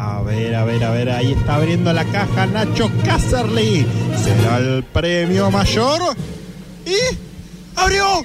A 0.00 0.22
ver, 0.22 0.54
a 0.54 0.64
ver, 0.64 0.84
a 0.84 0.90
ver, 0.92 1.10
ahí 1.10 1.32
está 1.32 1.56
abriendo 1.56 1.92
la 1.92 2.04
caja 2.04 2.46
Nacho 2.46 2.88
Casterly. 3.04 3.84
¿Será 4.22 4.58
el 4.58 4.84
premio 4.84 5.50
mayor? 5.50 6.16
Y 6.86 6.96
abrió 7.74 8.24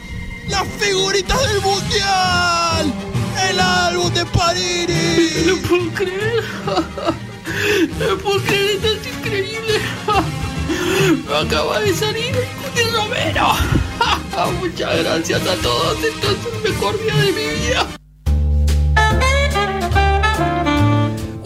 las 0.49 0.67
figuritas 0.77 1.39
del 1.41 1.61
mundial. 1.61 2.93
El 3.49 3.59
álbum 3.59 4.13
de 4.13 4.25
Parini. 4.27 5.13
No 5.47 5.67
puedo 5.67 5.93
creer. 5.95 6.43
No 7.99 8.17
puedo 8.19 8.39
creer, 8.43 8.75
esto 8.75 8.87
es 8.87 9.17
increíble. 9.17 9.73
Acaba 11.41 11.79
de 11.79 11.93
salir 11.95 12.35
el 12.75 12.93
Romero. 12.93 13.47
Muchas 14.59 15.03
gracias 15.03 15.41
a 15.41 15.55
todos. 15.55 15.97
Esto 16.03 16.27
es 16.29 16.37
el 16.53 16.71
mejor 16.71 17.01
día 17.01 17.15
de 17.15 17.31
mi 17.31 17.67
vida. 17.67 18.02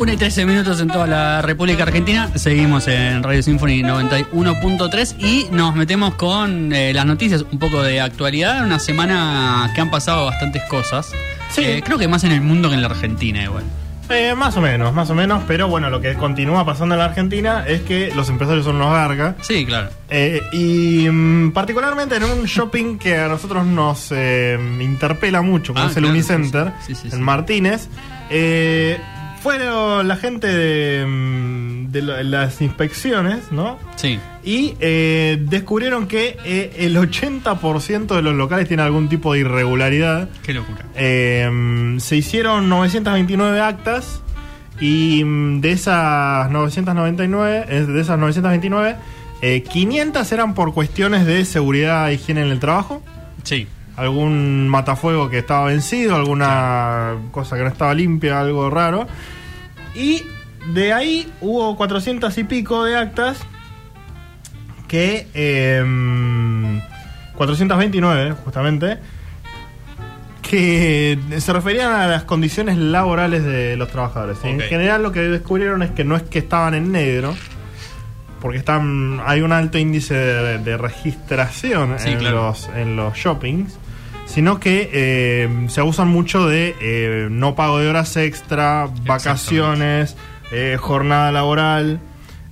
Y 0.10 0.16
13 0.16 0.46
minutos 0.46 0.80
en 0.80 0.88
toda 0.88 1.06
la 1.06 1.42
República 1.42 1.84
Argentina. 1.84 2.30
Seguimos 2.36 2.88
en 2.88 3.22
Radio 3.24 3.44
Symphony 3.44 3.82
91.3 3.84 5.16
y 5.20 5.48
nos 5.52 5.76
metemos 5.76 6.16
con 6.16 6.72
eh, 6.72 6.94
las 6.94 7.06
noticias, 7.06 7.44
un 7.52 7.60
poco 7.60 7.84
de 7.84 8.00
actualidad. 8.00 8.64
Una 8.64 8.80
semana 8.80 9.70
que 9.76 9.82
han 9.82 9.92
pasado 9.92 10.26
bastantes 10.26 10.64
cosas. 10.70 11.12
Sí. 11.52 11.62
Eh, 11.62 11.82
creo 11.84 11.98
que 11.98 12.08
más 12.08 12.24
en 12.24 12.32
el 12.32 12.40
mundo 12.40 12.70
que 12.70 12.76
en 12.76 12.82
la 12.82 12.88
Argentina, 12.88 13.44
igual. 13.44 13.64
Eh, 14.10 14.34
más 14.34 14.56
o 14.56 14.62
menos, 14.62 14.94
más 14.94 15.10
o 15.10 15.16
menos, 15.16 15.44
pero 15.46 15.68
bueno, 15.68 15.90
lo 15.90 16.00
que 16.00 16.14
continúa 16.14 16.66
pasando 16.66 16.96
en 16.96 17.00
la 17.00 17.06
Argentina 17.06 17.66
es 17.68 17.82
que 17.82 18.14
los 18.16 18.30
empresarios 18.30 18.64
son 18.64 18.78
unos 18.78 18.94
gargas. 18.94 19.36
Sí, 19.42 19.66
claro. 19.66 19.90
Eh, 20.10 20.42
y 20.54 21.10
mm, 21.10 21.52
particularmente 21.52 22.16
en 22.16 22.24
un 22.24 22.46
shopping 22.46 22.98
que 22.98 23.18
a 23.18 23.28
nosotros 23.28 23.66
nos 23.66 24.08
eh, 24.12 24.58
interpela 24.80 25.42
mucho, 25.42 25.74
como 25.74 25.86
Ah, 25.86 25.90
es 25.92 25.98
el 25.98 26.04
claro, 26.04 26.14
Unicenter, 26.14 26.72
sí, 26.86 26.96
sí, 26.96 27.10
sí, 27.10 27.16
en. 27.18 27.22
Martínez. 27.22 27.90
Fueron 29.48 30.10
la 30.10 30.18
gente 30.18 30.46
de, 30.46 31.06
mm, 31.06 31.92
de 31.92 32.02
las 32.02 32.62
inspecciones, 32.62 33.50
¿no? 33.50 33.80
Sí. 33.96 34.20
Y 34.44 34.74
eh, 34.82 35.38
descubrieron 35.40 36.10
que 36.10 36.38
eh, 36.44 36.76
el 36.80 36.98
80% 36.98 38.14
de 38.14 38.22
los 38.22 38.36
locales 38.36 38.68
tiene 38.68 38.84
algún 38.84 39.08
tipo 39.08 39.32
de 39.32 39.40
irregularidad. 39.40 40.28
Qué 40.44 40.54
locura. 40.54 40.84
Eh, 40.96 41.96
se 42.00 42.18
hicieron 42.18 42.68
929 42.68 43.62
actas 43.62 44.22
y 44.82 45.24
mm, 45.24 45.62
de 45.62 45.72
esas 45.72 46.52
999, 46.52 47.66
eh, 47.70 47.86
de 47.86 48.02
esas 48.02 48.20
929, 48.20 48.98
eh, 49.42 49.64
500 49.64 50.30
eran 50.34 50.56
por 50.56 50.74
cuestiones 50.74 51.26
de 51.26 51.46
seguridad 51.46 52.10
e 52.10 52.16
higiene 52.16 52.42
en 52.42 52.50
el 52.50 52.60
trabajo. 52.60 53.02
Sí. 53.44 53.66
Algún 53.98 54.70
matafuego 54.70 55.30
que 55.30 55.40
estaba 55.40 55.66
vencido, 55.66 56.16
alguna 56.16 57.16
cosa 57.32 57.58
que 57.58 57.64
no 57.64 57.68
estaba 57.70 57.94
limpia, 57.94 58.40
algo 58.40 58.70
raro. 58.70 59.08
Y 59.96 60.24
de 60.74 60.94
ahí 60.94 61.30
hubo 61.42 61.76
400 61.76 62.38
y 62.38 62.44
pico 62.46 62.84
de 62.86 62.96
actas 62.98 63.40
que... 64.88 65.28
eh, 65.34 65.84
429, 67.36 68.32
justamente 68.44 68.98
que 70.42 71.20
se 71.40 71.52
referían 71.54 71.92
a 71.92 72.08
las 72.08 72.24
condiciones 72.24 72.78
laborales 72.78 73.44
de 73.44 73.76
los 73.76 73.90
trabajadores. 73.90 74.38
En 74.44 74.60
general 74.62 75.04
lo 75.04 75.12
que 75.12 75.20
descubrieron 75.20 75.84
es 75.84 75.92
que 75.92 76.04
no 76.06 76.16
es 76.16 76.24
que 76.24 76.40
estaban 76.40 76.74
en 76.74 76.92
negro, 76.92 77.36
porque 78.42 78.58
están 78.58 79.20
hay 79.26 79.42
un 79.42 79.52
alto 79.52 79.78
índice 79.78 80.14
de, 80.16 80.58
de 80.60 80.78
registración 80.78 81.96
Sí, 82.00 82.10
en, 82.12 82.20
claro. 82.20 82.48
los, 82.48 82.70
en 82.76 82.96
los 82.96 83.14
shoppings, 83.16 83.78
sino 84.28 84.60
que 84.60 84.90
eh, 84.94 85.50
se 85.70 85.80
abusan 85.82 86.10
mucho 86.10 86.48
de 86.48 86.76
eh, 86.82 87.28
no 87.32 87.56
pago 87.56 87.80
de 87.80 87.90
horas 87.90 88.16
extra, 88.18 88.88
vacaciones, 89.06 90.16
eh, 90.52 90.78
jornada 90.80 91.32
laboral. 91.32 92.00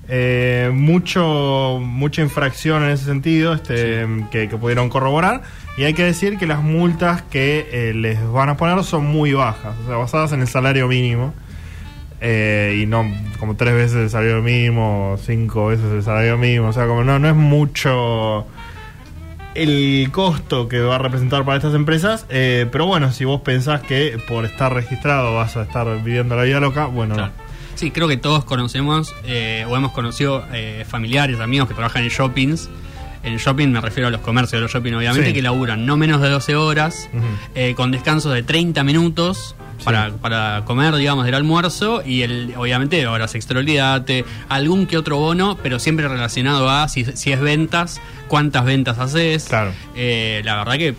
eh, 0.07 0.71
mucho 0.73 1.79
mucha 1.81 2.21
infracción 2.21 2.83
en 2.83 2.89
ese 2.91 3.05
sentido 3.05 3.53
este, 3.53 4.05
que, 4.31 4.47
que 4.49 4.57
pudieron 4.57 4.89
corroborar. 4.89 5.41
Y 5.77 5.83
hay 5.83 5.93
que 5.93 6.03
decir 6.03 6.37
que 6.37 6.45
las 6.47 6.61
multas 6.63 7.21
que 7.23 7.91
les 7.93 8.25
van 8.31 8.49
a 8.49 8.55
poner 8.57 8.81
son 8.83 9.05
muy 9.05 9.33
bajas 9.33 9.75
o 9.83 9.87
sea 9.87 9.97
basadas 9.97 10.31
en 10.31 10.41
el 10.41 10.47
salario 10.47 10.87
mínimo. 10.87 11.33
Eh, 12.21 12.79
y 12.81 12.85
no 12.85 13.05
como 13.39 13.55
tres 13.55 13.73
veces 13.75 13.97
el 13.97 14.09
salario 14.09 14.41
mínimo 14.41 15.17
cinco 15.21 15.67
veces 15.67 15.91
el 15.91 16.01
salario 16.01 16.37
mínimo 16.37 16.69
o 16.69 16.73
sea 16.73 16.87
como 16.87 17.03
no 17.03 17.19
no 17.19 17.27
es 17.27 17.35
mucho 17.35 18.47
el 19.55 20.09
costo 20.11 20.67
que 20.67 20.79
va 20.81 20.95
a 20.95 20.97
representar 20.99 21.43
para 21.45 21.57
estas 21.57 21.73
empresas 21.73 22.25
eh, 22.29 22.67
pero 22.71 22.85
bueno 22.85 23.11
si 23.13 23.23
vos 23.25 23.41
pensás 23.41 23.81
que 23.81 24.19
por 24.27 24.45
estar 24.45 24.73
registrado 24.73 25.33
vas 25.35 25.55
a 25.57 25.63
estar 25.63 25.87
viviendo 26.03 26.35
la 26.35 26.43
vida 26.43 26.59
loca 26.59 26.85
bueno 26.85 27.15
Claro. 27.15 27.31
Sí, 27.75 27.91
creo 27.91 28.07
que 28.07 28.15
todos 28.17 28.45
conocemos 28.45 29.13
eh, 29.25 29.65
o 29.67 29.75
hemos 29.75 29.91
conocido 29.91 30.45
eh, 30.53 30.85
familiares, 30.87 31.39
amigos 31.41 31.67
que 31.67 31.73
trabajan 31.73 32.03
en 32.03 32.09
shoppings. 32.09 32.69
En 33.21 33.35
shopping 33.35 33.67
me 33.67 33.81
refiero 33.81 34.07
a 34.07 34.11
los 34.11 34.21
comercios 34.21 34.53
de 34.53 34.61
los 34.61 34.71
shopping, 34.71 34.93
obviamente, 34.93 35.27
Sí. 35.29 35.33
que 35.33 35.41
laburan 35.41 35.85
no 35.85 35.97
menos 35.97 36.21
de 36.21 36.29
12 36.29 36.55
horas, 36.55 37.09
con 37.75 37.91
descansos 37.91 38.33
de 38.33 38.43
30 38.43 38.83
minutos 38.85 39.55
para, 39.83 40.11
para 40.13 40.63
comer, 40.65 40.95
digamos, 40.95 41.25
del 41.25 41.35
almuerzo 41.35 42.01
y 42.05 42.21
el, 42.21 42.53
obviamente 42.57 43.05
horas 43.07 43.35
extra, 43.35 43.59
olvídate, 43.59 44.25
algún 44.49 44.87
que 44.87 44.97
otro 44.97 45.17
bono, 45.17 45.57
pero 45.61 45.79
siempre 45.79 46.07
relacionado 46.07 46.69
a 46.69 46.87
si, 46.87 47.05
si 47.05 47.31
es 47.31 47.39
ventas, 47.39 48.01
cuántas 48.27 48.65
ventas 48.65 48.97
haces. 48.99 49.45
Claro. 49.45 49.71
Eh, 49.95 50.41
la 50.45 50.57
verdad 50.57 50.77
que 50.77 50.95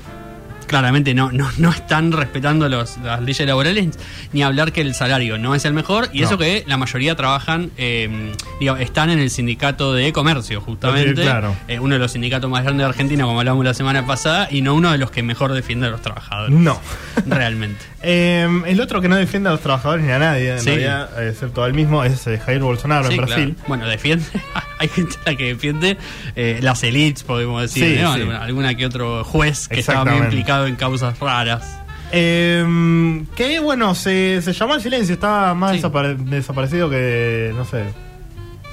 claramente 0.66 1.15
no, 1.15 1.31
no, 1.32 1.50
no 1.59 1.71
están 1.71 2.12
respetando 2.12 2.69
los, 2.69 2.97
las 2.99 3.21
leyes 3.22 3.47
laborales, 3.47 3.99
ni 4.32 4.43
hablar 4.43 4.72
que 4.72 4.81
el 4.82 4.94
salario 4.94 5.38
no 5.38 5.54
es 5.54 5.65
el 5.65 5.72
mejor, 5.72 6.09
y 6.12 6.21
No. 6.21 6.27
eso 6.27 6.38
que 6.38 6.65
la 6.66 6.77
mayoría 6.77 7.15
trabajan, 7.16 7.71
eh, 7.77 8.32
digo, 8.60 8.77
están 8.77 9.10
en 9.10 9.19
el 9.19 9.31
sindicato 9.31 9.94
de 9.94 10.12
comercio, 10.12 10.60
justamente, 10.60 11.16
Sí, 11.16 11.22
claro. 11.22 11.54
Eh, 11.69 11.78
uno 11.78 11.94
de 11.94 11.99
los 12.00 12.12
sindicatos 12.12 12.50
más 12.50 12.62
grandes 12.65 12.84
de 12.84 12.88
Argentina, 12.91 13.25
como 13.25 13.38
hablamos 13.41 13.65
la 13.65 13.75
semana 13.75 14.06
pasada, 14.06 14.49
y 14.50 14.62
no 14.62 14.75
uno 14.75 14.93
de 14.93 14.99
los 14.99 15.10
que 15.10 15.22
mejor 15.22 15.53
defiende 15.53 15.87
a 15.87 15.91
los 15.91 16.03
trabajadores. 16.03 16.54
no 16.56 16.81
Realmente. 17.27 17.84
Eh, 18.03 18.47
el 18.66 18.81
otro 18.81 19.00
que 19.00 19.09
no 19.09 19.16
defiende 19.16 19.48
a 19.48 19.53
los 19.53 19.60
trabajadores 19.60 20.04
ni 20.04 20.12
a 20.12 20.19
nadie, 20.19 20.53
en 20.53 20.60
Sí. 20.60 20.66
realidad, 20.71 21.27
excepto 21.28 21.65
a 21.65 21.66
él 21.66 21.75
mismo, 21.75 22.04
es 22.04 22.27
eh, 22.27 22.38
Jair 22.38 22.60
Bolsonaro 22.60 23.09
Sí, 23.09 23.15
en 23.15 23.16
Brasil. 23.16 23.54
claro. 23.54 23.69
Bueno, 23.69 23.87
defiende. 23.88 24.25
Hay 24.78 24.88
gente 24.88 25.16
a 25.25 25.31
la 25.31 25.37
que 25.37 25.44
defiende 25.47 25.97
eh, 26.37 26.59
las 26.62 26.83
elites, 26.83 27.22
podemos 27.25 27.62
decir. 27.62 28.04
Alguna, 28.04 28.43
alguna 28.43 28.75
que 28.75 28.84
otro 28.87 29.25
juez 29.25 29.69
que 29.69 29.81
estaba 29.81 30.00
muy 30.04 30.10
Exactamente. 30.12 30.37
Implicado 30.56 30.67
en 30.67 30.77
causas 30.77 31.19
raras. 31.19 31.78
Eh, 32.12 33.25
que 33.34 33.59
bueno, 33.61 33.94
se, 33.94 34.41
se 34.43 34.53
llamó 34.53 34.75
al 34.75 34.81
silencio, 34.83 35.15
estaba 35.15 35.55
más 35.55 35.72
Sí. 35.72 35.78
desapare- 35.83 36.17
desaparecido 36.17 36.89
que, 36.89 37.53
no 37.56 37.65
sé, 37.65 37.84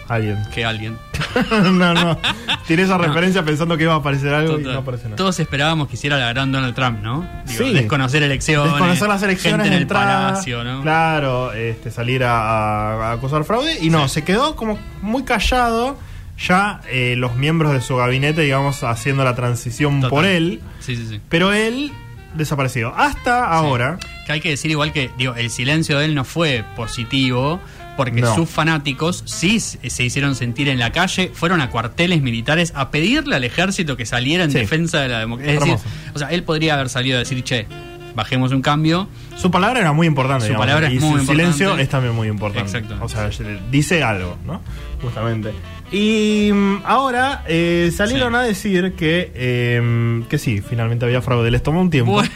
alguien. 0.08 0.38
Que 0.54 0.64
alguien. 0.66 0.98
no, 1.52 1.94
no. 1.94 2.20
Tiré 2.68 2.84
esa 2.84 2.98
referencia 2.98 3.44
pensando 3.44 3.76
que 3.76 3.84
iba 3.84 3.94
a 3.94 3.98
aparecer 3.98 4.34
algo 4.34 4.60
y 4.60 4.64
no 4.64 4.78
aparece 4.78 5.06
nada. 5.06 5.16
Todos 5.16 5.40
esperábamos 5.40 5.88
que 5.88 5.96
hiciera 5.96 6.18
la 6.18 6.30
gran 6.30 6.52
Donald 6.52 6.76
Trump, 6.76 7.00
¿no? 7.02 7.28
Digo, 7.46 7.64
Sí. 7.66 7.74
Desconocer 7.74 8.22
elecciones. 8.24 8.72
Desconocer 8.72 9.08
las 9.08 9.24
elecciones 9.24 9.62
gente 9.62 9.68
en 9.68 9.74
el 9.74 9.82
entrada, 9.84 10.28
palacio, 10.30 10.64
¿no? 10.64 10.82
Claro, 10.84 11.54
este, 11.54 11.90
salir 11.92 12.24
a, 12.24 12.38
a- 12.38 13.10
a 13.10 13.12
acusar 13.14 13.44
fraude. 13.46 13.78
Y 13.82 13.90
no, 13.90 14.08
Sí. 14.08 14.16
se 14.16 14.24
quedó 14.24 14.56
como 14.56 14.78
muy 15.02 15.24
callado. 15.24 15.98
Ya 16.38 16.82
eh, 16.90 17.16
los 17.18 17.36
miembros 17.36 17.74
de 17.74 17.82
su 17.82 17.96
gabinete, 17.96 18.42
digamos, 18.42 18.84
haciendo 18.84 19.24
la 19.24 19.36
transición 19.36 20.02
Total. 20.02 20.10
por 20.10 20.26
él. 20.26 20.62
Sí, 20.80 20.96
sí, 20.96 21.06
sí. 21.10 21.22
Pero 21.30 21.54
él 21.54 21.92
desaparecido. 22.36 22.94
Hasta 22.96 23.46
ahora. 23.46 23.98
Que 24.26 24.34
hay 24.34 24.42
que 24.42 24.50
decir 24.50 24.72
igual 24.72 24.92
que, 24.94 25.12
digo, 25.18 25.36
el 25.36 25.50
silencio 25.50 26.00
de 26.00 26.06
él 26.06 26.16
no 26.16 26.24
fue 26.26 26.64
positivo. 26.76 27.60
Porque 27.96 28.22
No. 28.22 28.34
sus 28.34 28.50
fanáticos 28.50 29.22
sí 29.28 29.60
se 29.60 30.04
hicieron 30.04 30.34
sentir 30.34 30.68
en 30.68 30.80
la 30.80 30.92
calle, 30.92 31.30
fueron 31.32 31.62
a 31.62 31.70
cuarteles 31.70 32.24
militares 32.24 32.74
a 32.76 32.90
pedirle 32.90 33.36
al 33.36 33.44
ejército 33.44 33.96
que 33.96 34.08
saliera 34.08 34.46
en 34.46 34.52
defensa 34.52 35.02
de 35.02 35.10
la 35.10 35.20
democracia. 35.20 35.54
Es 35.54 35.60
decir, 35.60 35.78
o 36.16 36.18
sea, 36.18 36.30
él 36.30 36.42
podría 36.42 36.74
haber 36.74 36.90
salido 36.90 37.18
a 37.18 37.20
decir, 37.20 37.44
che, 37.44 37.68
bajemos 38.16 38.52
un 38.52 38.62
cambio. 38.62 39.08
Su 39.36 39.52
palabra 39.52 39.80
era 39.80 39.94
muy 39.94 40.08
importante. 40.08 40.46
Su 40.46 40.50
digamos, 40.50 40.66
palabra 40.68 40.88
es 40.88 40.94
y 40.96 41.00
muy 41.00 41.20
su 41.20 41.28
silencio 41.28 41.78
es 41.78 41.90
también 41.90 42.16
muy 42.16 42.28
importante. 42.28 42.78
Exacto. 42.78 43.04
O 43.04 43.10
sea, 43.10 43.30
dice 43.72 44.04
algo, 44.04 44.38
¿no? 44.46 44.62
Justamente. 45.02 45.52
Y 45.92 46.52
mm, 46.54 46.82
ahora 46.86 47.44
eh, 47.48 47.92
salieron 47.96 48.34
Sí. 48.34 48.38
a 48.40 48.42
decir 48.42 48.94
que, 48.94 49.32
eh, 49.36 50.24
que 50.30 50.38
sí, 50.38 50.62
finalmente 50.62 51.06
había 51.06 51.22
fraude. 51.22 51.52
Les 51.52 51.62
tomó 51.62 51.82
un 51.82 51.90
tiempo. 51.90 52.14
Bueno. 52.14 52.30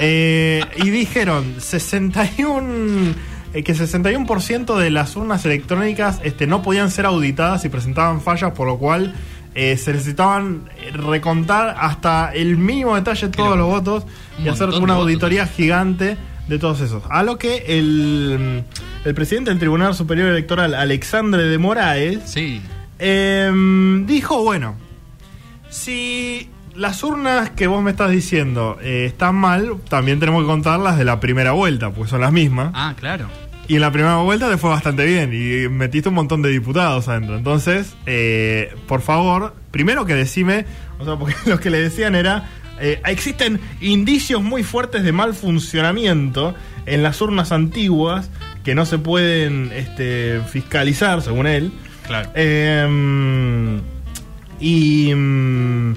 Eh, 0.00 0.64
y 0.76 0.90
dijeron 0.90 1.56
61 1.58 3.14
eh, 3.54 3.62
que 3.62 3.74
61% 3.74 4.78
de 4.78 4.90
las 4.90 5.14
urnas 5.16 5.44
electrónicas 5.44 6.20
este, 6.24 6.46
no 6.46 6.62
podían 6.62 6.90
ser 6.90 7.04
auditadas 7.06 7.64
y 7.64 7.68
presentaban 7.68 8.20
fallas, 8.22 8.52
por 8.52 8.66
lo 8.66 8.78
cual 8.78 9.14
eh, 9.54 9.76
se 9.76 9.92
necesitaban 9.92 10.70
eh, 10.80 10.90
recontar 10.92 11.76
hasta 11.78 12.32
el 12.34 12.56
mínimo 12.56 12.94
detalle 12.94 13.28
todos 13.28 13.56
los 13.56 13.66
votos 13.66 14.04
y 14.42 14.48
hacer 14.48 14.68
una 14.68 14.78
votos. 14.80 14.96
auditoría 14.96 15.46
gigante 15.46 16.16
de 16.48 16.58
todos 16.58 16.80
esos. 16.80 17.02
A 17.10 17.22
lo 17.22 17.38
que 17.38 17.64
el, 17.68 18.64
el 19.04 19.14
presidente 19.14 19.50
del 19.50 19.58
Tribunal 19.58 19.94
Superior 19.94 20.28
Electoral, 20.28 20.74
Alexandre 20.74 21.44
de 21.44 21.58
Moraes, 21.58 22.20
Sí. 22.26 22.60
Em, 22.98 24.06
dijo, 24.06 24.42
bueno, 24.42 24.76
si 25.70 26.48
las 26.74 27.02
urnas 27.02 27.50
que 27.50 27.66
vos 27.66 27.82
me 27.82 27.90
estás 27.90 28.10
diciendo 28.10 28.78
eh, 28.82 29.04
están 29.06 29.34
mal, 29.34 29.76
también 29.88 30.20
tenemos 30.20 30.42
que 30.42 30.46
contar 30.46 30.78
las 30.80 30.96
de 30.98 31.04
la 31.04 31.20
primera 31.20 31.52
vuelta, 31.52 31.90
pues 31.90 32.10
son 32.10 32.20
las 32.20 32.32
mismas. 32.32 32.70
Ah, 32.74 32.94
claro. 32.98 33.26
Y 33.68 33.76
en 33.76 33.80
la 33.80 33.92
primera 33.92 34.16
vuelta 34.16 34.50
te 34.50 34.56
fue 34.56 34.70
bastante 34.70 35.06
bien 35.06 35.32
y 35.32 35.68
metiste 35.68 36.08
un 36.08 36.16
montón 36.16 36.42
de 36.42 36.50
diputados 36.50 37.08
adentro. 37.08 37.36
Entonces, 37.36 37.94
eh, 38.06 38.74
por 38.88 39.02
favor, 39.02 39.54
primero 39.70 40.04
que 40.04 40.14
decime, 40.14 40.66
o 40.98 41.04
sea, 41.04 41.16
porque 41.16 41.34
lo 41.46 41.60
que 41.60 41.70
le 41.70 41.80
decían 41.80 42.14
era, 42.14 42.48
eh, 42.80 43.00
existen 43.06 43.60
indicios 43.80 44.42
muy 44.42 44.64
fuertes 44.64 45.04
de 45.04 45.12
mal 45.12 45.34
funcionamiento 45.34 46.54
en 46.86 47.02
las 47.02 47.20
urnas 47.20 47.52
antiguas 47.52 48.30
que 48.64 48.74
no 48.74 48.84
se 48.84 48.98
pueden 48.98 49.70
este, 49.72 50.40
fiscalizar, 50.50 51.22
según 51.22 51.46
él. 51.46 51.72
Claro. 52.06 52.30
Eh, 52.34 53.80
y, 54.58 55.14
mm, 55.14 55.92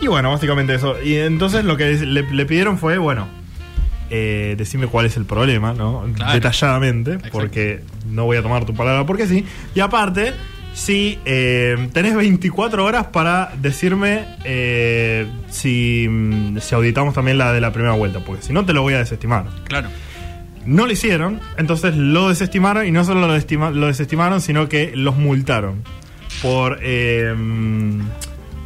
y 0.00 0.06
bueno, 0.06 0.30
básicamente 0.30 0.74
eso. 0.74 1.02
Y 1.02 1.16
entonces 1.16 1.64
lo 1.64 1.78
que 1.78 1.94
le, 1.94 2.22
le 2.30 2.46
pidieron 2.46 2.78
fue, 2.78 2.98
bueno, 2.98 3.26
eh, 4.10 4.54
decime 4.58 4.86
cuál 4.86 5.06
es 5.06 5.16
el 5.16 5.24
problema, 5.24 5.72
¿no? 5.72 6.04
Claro. 6.14 6.32
Detalladamente, 6.34 7.12
Exacto. 7.14 7.30
porque 7.38 7.80
no 8.10 8.24
voy 8.24 8.36
a 8.36 8.42
tomar 8.42 8.64
tu 8.64 8.74
palabra 8.74 9.04
porque 9.06 9.26
sí. 9.26 9.44
Y 9.74 9.80
aparte, 9.80 10.32
si 10.74 11.18
eh, 11.24 11.88
tenés 11.92 12.14
24 12.16 12.84
horas 12.84 13.06
para 13.06 13.52
decirme 13.60 14.24
eh, 14.44 15.26
si, 15.50 16.06
mm, 16.08 16.58
si 16.58 16.74
auditamos 16.74 17.14
también 17.14 17.38
la 17.38 17.52
de 17.52 17.60
la 17.60 17.72
primera 17.72 17.94
vuelta, 17.94 18.20
porque 18.20 18.42
si 18.42 18.52
no 18.52 18.64
te 18.64 18.72
lo 18.72 18.82
voy 18.82 18.94
a 18.94 18.98
desestimar. 18.98 19.46
Claro. 19.68 19.88
No 20.66 20.86
lo 20.86 20.92
hicieron, 20.92 21.40
entonces 21.58 21.94
lo 21.96 22.28
desestimaron 22.30 22.86
y 22.86 22.90
no 22.90 23.04
solo 23.04 23.26
lo, 23.26 23.34
desestima- 23.36 23.70
lo 23.70 23.86
desestimaron, 23.86 24.40
sino 24.40 24.68
que 24.68 24.92
los 24.96 25.14
multaron 25.16 25.82
por 26.42 26.78
eh, 26.82 27.34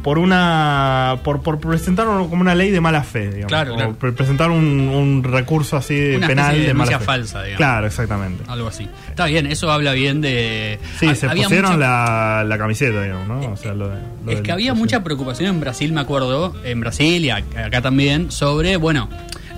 por 0.09 0.17
una 0.17 1.17
por, 1.23 1.43
por 1.43 1.59
presentar 1.59 2.07
como 2.07 2.41
una 2.41 2.55
ley 2.55 2.71
de 2.71 2.81
mala 2.81 3.03
fe, 3.03 3.27
digamos, 3.27 3.45
Claro, 3.47 3.93
por 3.93 4.15
presentar 4.15 4.49
un, 4.49 4.65
un 4.89 5.23
recurso 5.23 5.77
así 5.77 6.15
Una 6.15 6.25
penal 6.25 6.55
de 6.57 6.65
de, 6.65 6.73
mala 6.73 6.97
fe. 6.97 7.05
falsa, 7.05 7.43
digamos. 7.43 7.57
Claro, 7.57 7.85
exactamente. 7.85 8.43
Algo 8.47 8.69
así. 8.69 8.87
Está 9.07 9.25
bien, 9.27 9.45
eso 9.45 9.71
habla 9.71 9.93
bien 9.93 10.19
de. 10.19 10.79
Sí, 10.99 11.05
ha- 11.05 11.13
se 11.13 11.29
pusieron 11.29 11.73
mucha- 11.73 11.77
la, 11.77 12.43
la 12.43 12.57
camiseta, 12.57 13.03
digamos, 13.03 13.27
¿no? 13.27 13.51
O 13.51 13.55
sea, 13.55 13.75
lo 13.75 13.89
de- 13.89 13.99
lo 14.25 14.31
Es 14.31 14.37
del- 14.37 14.41
que 14.43 14.51
había 14.51 14.73
mucha 14.73 15.03
preocupación 15.03 15.47
en 15.53 15.59
Brasil, 15.59 15.93
me 15.93 16.01
acuerdo, 16.01 16.55
en 16.63 16.79
Brasil 16.79 17.23
y 17.23 17.27
ac- 17.29 17.63
acá 17.67 17.83
también, 17.83 18.31
sobre, 18.31 18.77
bueno, 18.77 19.09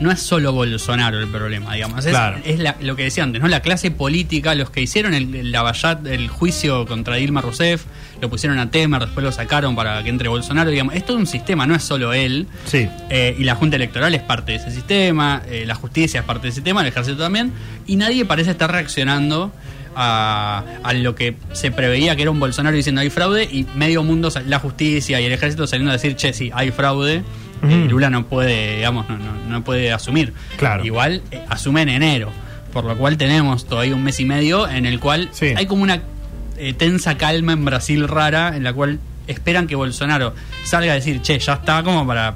no 0.02 0.12
es 0.12 0.20
solo 0.20 0.52
Bolsonaro 0.52 1.20
el 1.20 1.28
problema, 1.30 1.74
digamos, 1.76 2.04
es, 2.06 2.12
Claro. 2.12 2.40
es 2.44 2.60
la- 2.60 2.76
lo 2.82 2.96
que 2.96 3.04
decía 3.04 3.24
antes, 3.24 3.42
¿no? 3.42 3.48
La 3.48 3.62
clase 3.62 3.92
política, 3.92 4.54
los 4.56 4.70
que 4.70 4.82
hicieron 4.82 5.14
el, 5.14 5.34
el 5.34 5.52
Lavallat, 5.52 6.06
el 6.08 6.28
juicio 6.28 6.86
contra 6.86 7.16
Dilma 7.16 7.42
Rousseff, 7.42 7.84
lo 8.20 8.30
pusieron 8.30 8.60
a 8.60 8.70
Temer, 8.70 9.02
después 9.02 9.24
lo 9.24 9.32
sacaron 9.32 9.76
para 9.76 10.04
que 10.04 10.10
entre 10.10 10.28
Bolsonaro, 10.28 10.70
digamos, 10.70 10.96
es 10.96 11.06
todo 11.06 11.18
un 11.18 11.28
sistema, 11.28 11.66
no 11.66 11.76
es 11.76 11.84
solo 11.84 12.12
él. 12.14 12.48
Sí. 12.66 12.88
Eh, 13.10 13.36
y 13.40 13.44
la 13.46 13.56
Junta 13.56 13.78
Electoral 13.78 14.14
es 14.16 14.22
parte 14.22 14.52
de 14.52 14.58
ese 14.58 14.72
sistema, 14.72 15.42
eh, 15.48 15.64
la 15.66 15.76
justicia 15.76 16.20
es 16.20 16.26
parte 16.26 16.44
de 16.44 16.50
ese 16.50 16.56
sistema, 16.56 16.82
el 16.82 16.88
ejército 16.88 17.18
también, 17.18 17.52
y 17.88 17.96
nadie 17.96 18.26
parece 18.26 18.52
estar 18.52 18.72
reaccionando 18.72 19.52
a, 19.96 20.64
a 20.84 20.94
lo 20.94 21.16
que 21.16 21.36
se 21.54 21.72
preveía 21.72 22.16
que 22.16 22.22
era 22.22 22.32
un 22.32 22.40
Bolsonaro 22.40 22.76
diciendo 22.76 23.02
hay 23.02 23.10
fraude 23.10 23.44
y 23.44 23.66
medio 23.76 24.04
mundo, 24.04 24.32
la 24.48 24.60
justicia 24.60 25.20
y 25.20 25.26
el 25.26 25.32
ejército 25.34 25.68
saliendo 25.68 25.92
a 25.92 25.94
decir, 25.94 26.16
che, 26.16 26.34
sí, 26.34 26.50
hay 26.54 26.72
fraude, 26.72 27.24
Eh, 27.64 27.86
Lula 27.90 28.10
no 28.10 28.26
puede, 28.26 28.78
digamos, 28.78 29.08
no, 29.10 29.18
no, 29.18 29.34
no 29.48 29.64
puede 29.64 29.92
asumir. 29.94 30.34
Claro. 30.58 30.84
Igual 30.86 31.22
eh, 31.32 31.44
asume 31.50 31.82
en 31.84 31.90
enero, 31.90 32.30
por 32.74 32.84
lo 32.86 32.98
cual 32.98 33.18
tenemos 33.18 33.66
todavía 33.68 33.96
un 33.96 34.04
mes 34.04 34.20
y 34.20 34.26
medio 34.26 34.68
en 34.70 34.86
el 34.86 35.00
cual 35.00 35.30
Sí. 35.32 35.54
hay 35.56 35.66
como 35.68 35.84
una 35.84 36.02
eh, 36.58 36.74
tensa 36.74 37.18
calma 37.18 37.54
en 37.54 37.66
Brasil 37.66 38.08
rara, 38.08 38.56
en 38.56 38.64
la 38.64 38.74
cual 38.74 39.00
esperan 39.28 39.68
que 39.68 39.76
Bolsonaro 39.76 40.34
salga 40.64 40.92
a 40.92 40.96
decir, 40.96 41.22
che, 41.22 41.38
ya 41.40 41.54
está 41.54 41.84
como 41.84 42.06
para 42.06 42.36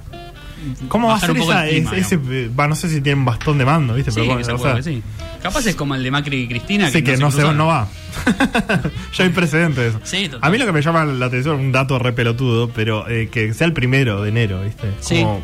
¿Cómo 0.88 1.08
va 1.10 1.16
a 1.16 1.20
ser 1.20 1.32
un 1.32 1.38
poco 1.38 1.52
esa, 1.52 1.68
el 1.68 1.76
clima, 1.84 1.98
ese, 1.98 2.18
digamos. 2.18 2.60
va, 2.60 2.68
no 2.68 2.76
sé 2.76 2.90
si 2.90 3.02
tienen 3.02 3.26
bastón 3.26 3.58
de 3.58 3.66
mando, 3.66 3.94
¿viste? 3.96 4.12
Sí, 4.12 4.22
Pero, 4.24 4.38
que 4.38 4.44
se 4.44 4.52
o 4.52 4.56
acuerda 4.56 4.82
sea, 4.82 4.92
que 4.92 4.98
sí. 4.98 5.04
Capaz 5.42 5.66
es 5.68 5.76
como 5.76 5.96
el 5.96 6.04
de 6.04 6.12
Macri 6.12 6.38
y 6.44 6.48
Cristina. 6.48 6.90
Sí, 6.90 7.04
que 7.04 7.18
no, 7.18 7.30
se, 7.32 7.42
no 7.54 7.68
va. 7.68 7.88
ya 9.14 9.24
hay 9.24 9.30
precedentes 9.30 9.78
de 9.78 9.88
eso. 9.90 10.00
Sí, 10.04 10.30
total. 10.30 10.48
A 10.48 10.52
mí 10.52 10.58
lo 10.58 10.66
que 10.66 10.72
me 10.72 10.82
llama 10.82 11.06
la 11.06 11.26
atención, 11.28 11.60
un 11.60 11.72
dato 11.72 12.00
re 12.00 12.14
pelotudo, 12.14 12.70
pero 12.70 13.08
eh, 13.10 13.30
que 13.32 13.54
sea 13.54 13.68
el 13.68 13.74
primero 13.74 14.22
de 14.24 14.30
enero, 14.30 14.62
¿viste? 14.64 14.92
Sí, 15.02 15.22
Como, 15.22 15.42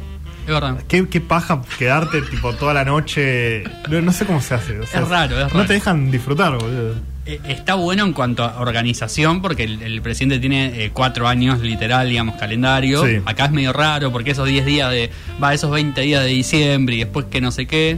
es 0.47 0.53
verdad. 0.53 0.83
¿qué, 0.87 1.07
qué 1.07 1.21
paja 1.21 1.61
quedarte 1.77 2.21
tipo 2.23 2.53
toda 2.55 2.73
la 2.73 2.83
noche. 2.85 3.63
No, 3.89 4.01
no 4.01 4.11
sé 4.11 4.25
cómo 4.25 4.41
se 4.41 4.55
hace. 4.55 4.79
o 4.79 4.85
sea, 4.87 5.01
Es 5.01 5.07
raro, 5.07 5.35
es 5.37 5.43
No 5.43 5.59
raro. 5.59 5.67
te 5.67 5.73
dejan 5.73 6.09
disfrutar, 6.09 6.53
boludo. 6.57 6.95
Eh, 7.25 7.39
Está 7.47 7.75
bueno 7.75 8.03
en 8.05 8.13
cuanto 8.13 8.43
a 8.43 8.59
organización, 8.59 9.41
porque 9.41 9.63
el, 9.65 9.81
el 9.83 10.01
presidente 10.01 10.39
tiene 10.39 10.85
eh, 10.85 10.91
cuatro 10.91 11.27
años 11.27 11.59
literal, 11.61 12.09
digamos, 12.09 12.35
calendario. 12.37 13.05
Sí. 13.05 13.17
Acá 13.25 13.45
es 13.45 13.51
medio 13.51 13.73
raro, 13.73 14.11
porque 14.11 14.31
esos 14.31 14.47
10 14.47 14.65
días 14.65 14.89
de. 14.91 15.11
Va, 15.41 15.53
esos 15.53 15.69
20 15.71 16.01
días 16.01 16.23
de 16.23 16.29
diciembre 16.29 16.95
y 16.95 16.99
después 16.99 17.27
que 17.27 17.39
no 17.41 17.51
sé 17.51 17.67
qué. 17.67 17.97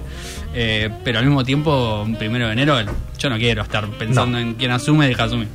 eh, 0.55 0.89
pero 1.03 1.19
al 1.19 1.25
mismo 1.25 1.43
tiempo, 1.43 2.07
primero 2.19 2.47
de 2.47 2.53
enero, 2.53 2.77
yo 3.17 3.29
no 3.29 3.37
quiero 3.37 3.63
estar 3.63 3.87
pensando 3.91 4.37
No. 4.37 4.39
en 4.39 4.53
quién 4.55 4.71
asume 4.71 5.05
y 5.05 5.09
deja 5.09 5.23
asumir. 5.23 5.47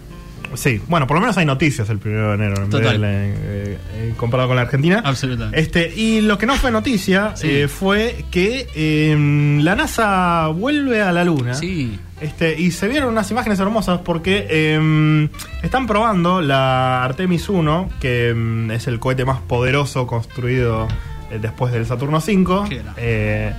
Sí, 0.55 0.81
bueno, 0.88 1.06
por 1.06 1.17
lo 1.17 1.20
menos 1.20 1.37
hay 1.37 1.44
noticias 1.44 1.91
el 1.91 1.99
primero 1.99 2.29
de 2.31 2.35
enero 2.37 2.62
en 2.65 2.70
Total. 2.70 2.93
de 2.93 2.99
la- 2.99 3.12
eh, 3.26 3.79
eh, 3.94 4.15
comparado 4.17 4.49
con 4.49 4.56
la 4.56 4.62
Argentina. 4.62 5.03
Absolutamente. 5.05 5.61
Este, 5.61 5.93
y 5.94 6.23
lo 6.23 6.38
que 6.38 6.47
no 6.47 6.55
fue 6.56 6.70
noticia 6.70 7.37
Sí. 7.37 7.49
eh, 7.50 7.69
fue 7.69 8.25
que 8.31 8.67
eh, 8.75 9.59
la 9.62 9.76
NASA 9.76 10.47
vuelve 10.49 11.03
a 11.03 11.12
la 11.12 11.23
Luna. 11.25 11.53
Sí. 11.53 11.99
Este, 12.20 12.59
y 12.61 12.73
se 12.73 12.88
vieron 12.88 13.11
unas 13.11 13.31
imágenes 13.31 13.61
hermosas 13.61 14.00
porque 14.00 14.47
eh, 14.50 15.29
están 15.62 15.87
probando 15.87 16.41
la 16.41 17.05
Artemis 17.05 17.49
1, 17.49 17.91
que 18.00 18.35
mm, 18.35 18.70
es 18.73 18.87
el 18.88 18.99
cohete 18.99 19.25
más 19.25 19.41
poderoso 19.41 20.06
construido 20.06 20.88
eh, 21.31 21.38
después 21.41 21.73
del 21.73 21.87
Saturno 21.87 22.20
5. 22.20 22.67
Qué 22.69 22.76
grande. 22.76 22.93
eh, 22.97 23.53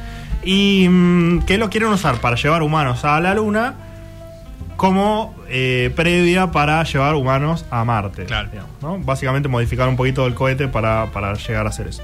y 0.44 0.88
mm, 0.90 1.44
que 1.44 1.58
lo 1.58 1.70
quieren 1.70 1.90
usar 1.90 2.20
para 2.22 2.36
llevar 2.36 2.62
humanos 2.64 3.04
a 3.06 3.20
la 3.20 3.34
Luna 3.34 3.76
como 4.78 5.36
eh, 5.50 5.92
previa 5.96 6.52
para 6.52 6.82
llevar 6.84 7.16
humanos 7.16 7.66
a 7.70 7.84
Marte. 7.84 8.26
Claro. 8.26 8.50
digamos, 8.50 8.72
¿no? 8.82 8.98
Básicamente 9.00 9.50
modificar 9.50 9.90
un 9.90 9.98
poquito 9.98 10.26
el 10.26 10.36
cohete 10.36 10.70
para, 10.70 11.08
para 11.12 11.34
llegar 11.34 11.66
a 11.66 11.70
hacer 11.70 11.88
eso. 11.88 12.02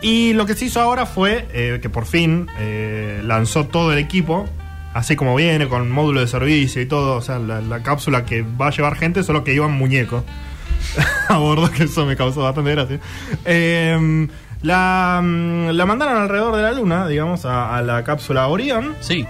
Y 0.00 0.32
lo 0.32 0.46
que 0.46 0.54
se 0.54 0.64
hizo 0.64 0.80
ahora 0.80 1.04
fue 1.04 1.46
eh, 1.52 1.78
que 1.82 1.90
por 1.90 2.06
fin 2.06 2.46
eh, 2.58 3.20
lanzó 3.22 3.66
todo 3.66 3.92
el 3.92 3.98
equipo, 3.98 4.48
así 4.94 5.16
como 5.16 5.34
viene, 5.36 5.68
con 5.68 5.90
módulo 5.90 6.20
de 6.20 6.26
servicio 6.26 6.80
y 6.82 6.86
todo, 6.86 7.16
o 7.16 7.20
sea, 7.22 7.38
la, 7.38 7.60
la 7.60 7.82
cápsula 7.82 8.24
que 8.24 8.42
va 8.42 8.68
a 8.68 8.70
llevar 8.70 8.96
gente, 8.96 9.22
solo 9.22 9.44
que 9.44 9.54
iban 9.54 9.72
muñecos 9.72 10.24
a 11.28 11.38
bordo, 11.38 11.70
que 11.70 11.84
eso 11.84 12.06
me 12.06 12.16
causó 12.16 12.42
bastante 12.42 12.70
gracia. 12.72 12.98
Eh, 13.44 14.28
la, 14.62 15.20
mm, 15.22 15.68
la 15.70 15.86
mandaron 15.86 16.16
alrededor 16.22 16.56
de 16.56 16.62
la 16.62 16.72
Luna, 16.72 17.06
digamos, 17.08 17.44
a, 17.44 17.76
a 17.76 17.82
la 17.82 18.04
cápsula 18.04 18.46
Orión, 18.48 18.94
Sí. 19.00 19.24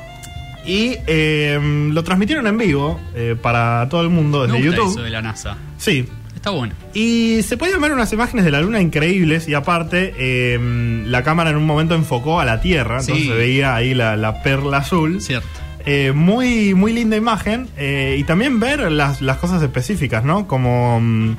y 0.64 0.96
eh, 1.06 1.58
lo 1.92 2.02
transmitieron 2.04 2.46
en 2.46 2.58
vivo 2.58 3.00
eh, 3.14 3.36
para 3.40 3.88
todo 3.88 4.02
el 4.02 4.08
mundo 4.10 4.40
Me 4.40 4.46
desde 4.52 4.58
gusta 4.66 4.76
YouTube. 4.76 4.90
eso 4.92 5.02
de 5.02 5.10
la 5.10 5.22
NASA. 5.22 5.56
Sí, 5.78 6.08
Está 6.40 6.50
bueno. 6.50 6.72
y 6.94 7.42
se 7.42 7.58
podían 7.58 7.82
ver 7.82 7.92
unas 7.92 8.10
imágenes 8.14 8.46
de 8.46 8.50
la 8.50 8.62
luna 8.62 8.80
increíbles 8.80 9.46
y 9.46 9.52
aparte 9.52 10.14
eh, 10.16 10.58
la 11.04 11.22
cámara 11.22 11.50
en 11.50 11.56
un 11.56 11.66
momento 11.66 11.94
enfocó 11.94 12.40
a 12.40 12.46
la 12.46 12.62
Tierra, 12.62 13.00
entonces 13.00 13.26
se 13.26 13.34
veía 13.34 13.74
ahí 13.74 13.92
la, 13.92 14.16
la 14.16 14.42
perla 14.42 14.78
azul. 14.78 15.20
Cierto. 15.20 15.46
Eh, 15.84 16.12
muy, 16.14 16.72
muy 16.72 16.94
linda 16.94 17.14
imagen 17.18 17.68
eh, 17.76 18.16
y 18.18 18.24
también 18.24 18.58
ver 18.58 18.90
las, 18.90 19.20
las 19.20 19.36
cosas 19.36 19.62
específicas, 19.62 20.24
¿no? 20.24 20.46
Como 20.46 20.98
mm, 20.98 21.36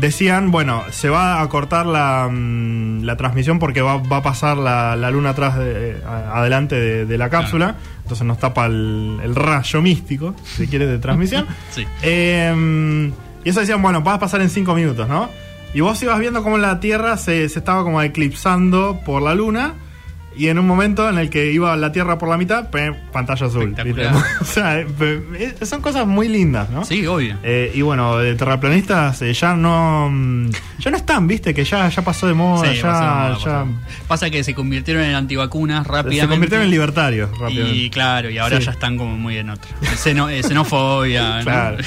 decían, 0.00 0.50
bueno, 0.50 0.82
se 0.90 1.10
va 1.10 1.40
a 1.40 1.48
cortar 1.48 1.86
la, 1.86 2.28
mm, 2.28 3.04
la 3.04 3.16
transmisión 3.16 3.60
porque 3.60 3.82
va, 3.82 3.98
va 3.98 4.16
a 4.16 4.22
pasar 4.24 4.56
la, 4.56 4.96
la 4.96 5.12
luna 5.12 5.30
atrás 5.30 5.56
de, 5.56 5.96
adelante 6.04 6.74
de, 6.74 7.06
de 7.06 7.18
la 7.18 7.30
cápsula, 7.30 7.76
entonces 8.02 8.26
nos 8.26 8.38
tapa 8.40 8.66
el, 8.66 9.20
el 9.22 9.34
rayo 9.36 9.80
místico, 9.80 10.34
si 10.44 10.66
quieres, 10.66 10.88
de 10.88 10.98
transmisión. 10.98 11.46
Sí. 11.70 11.86
Eh, 12.02 13.12
y 13.44 13.50
eso 13.50 13.60
decían, 13.60 13.82
bueno, 13.82 14.02
vas 14.02 14.16
a 14.16 14.18
pasar 14.18 14.40
en 14.40 14.50
5 14.50 14.74
minutos, 14.74 15.08
¿no? 15.08 15.28
Y 15.74 15.80
vos 15.80 16.02
ibas 16.02 16.18
viendo 16.18 16.42
cómo 16.42 16.56
la 16.56 16.80
Tierra 16.80 17.16
se, 17.16 17.48
se 17.48 17.58
estaba 17.58 17.82
como 17.82 18.00
eclipsando 18.00 19.00
por 19.04 19.22
la 19.22 19.34
Luna. 19.34 19.74
Y 20.36 20.48
en 20.48 20.58
un 20.58 20.66
momento 20.66 21.08
en 21.08 21.18
el 21.18 21.30
que 21.30 21.52
iba 21.52 21.76
la 21.76 21.92
Tierra 21.92 22.18
por 22.18 22.28
la 22.28 22.36
mitad, 22.36 22.68
pantalla 23.12 23.46
azul. 23.46 23.74
O 24.40 24.44
sea, 24.44 24.84
son 25.62 25.80
cosas 25.80 26.06
muy 26.06 26.28
lindas, 26.28 26.70
¿no? 26.70 26.84
Sí, 26.84 27.06
obvio. 27.06 27.36
Eh, 27.42 27.72
y 27.74 27.82
bueno, 27.82 28.18
de 28.18 28.34
terraplanistas 28.34 29.20
eh, 29.22 29.32
ya 29.32 29.54
no 29.54 30.08
mm, 30.10 30.50
ya 30.78 30.90
no 30.90 30.96
están, 30.96 31.26
viste, 31.26 31.54
que 31.54 31.64
ya, 31.64 31.88
ya 31.88 32.02
pasó 32.02 32.26
de 32.26 32.34
moda, 32.34 32.68
Sí, 32.70 32.76
ya, 32.76 32.82
pasó 32.82 33.00
de 33.00 33.06
moda, 33.10 33.38
ya 33.38 33.44
pasó. 33.64 34.06
Pasa 34.08 34.30
que 34.30 34.44
se 34.44 34.54
convirtieron 34.54 35.02
en 35.04 35.14
antivacunas 35.14 35.86
rápidamente. 35.86 36.20
se 36.22 36.28
convirtieron 36.28 36.64
en 36.66 36.70
libertarios 36.70 37.30
rápidamente. 37.38 37.78
Y 37.78 37.90
claro, 37.90 38.30
y 38.30 38.38
ahora 38.38 38.58
Sí. 38.58 38.66
ya 38.66 38.72
están 38.72 38.98
como 38.98 39.16
muy 39.16 39.36
en 39.38 39.50
otro. 39.50 39.70
Xeno- 39.96 40.28
xenofobia, 40.42 41.38
¿no? 41.38 41.44
Claro. 41.44 41.76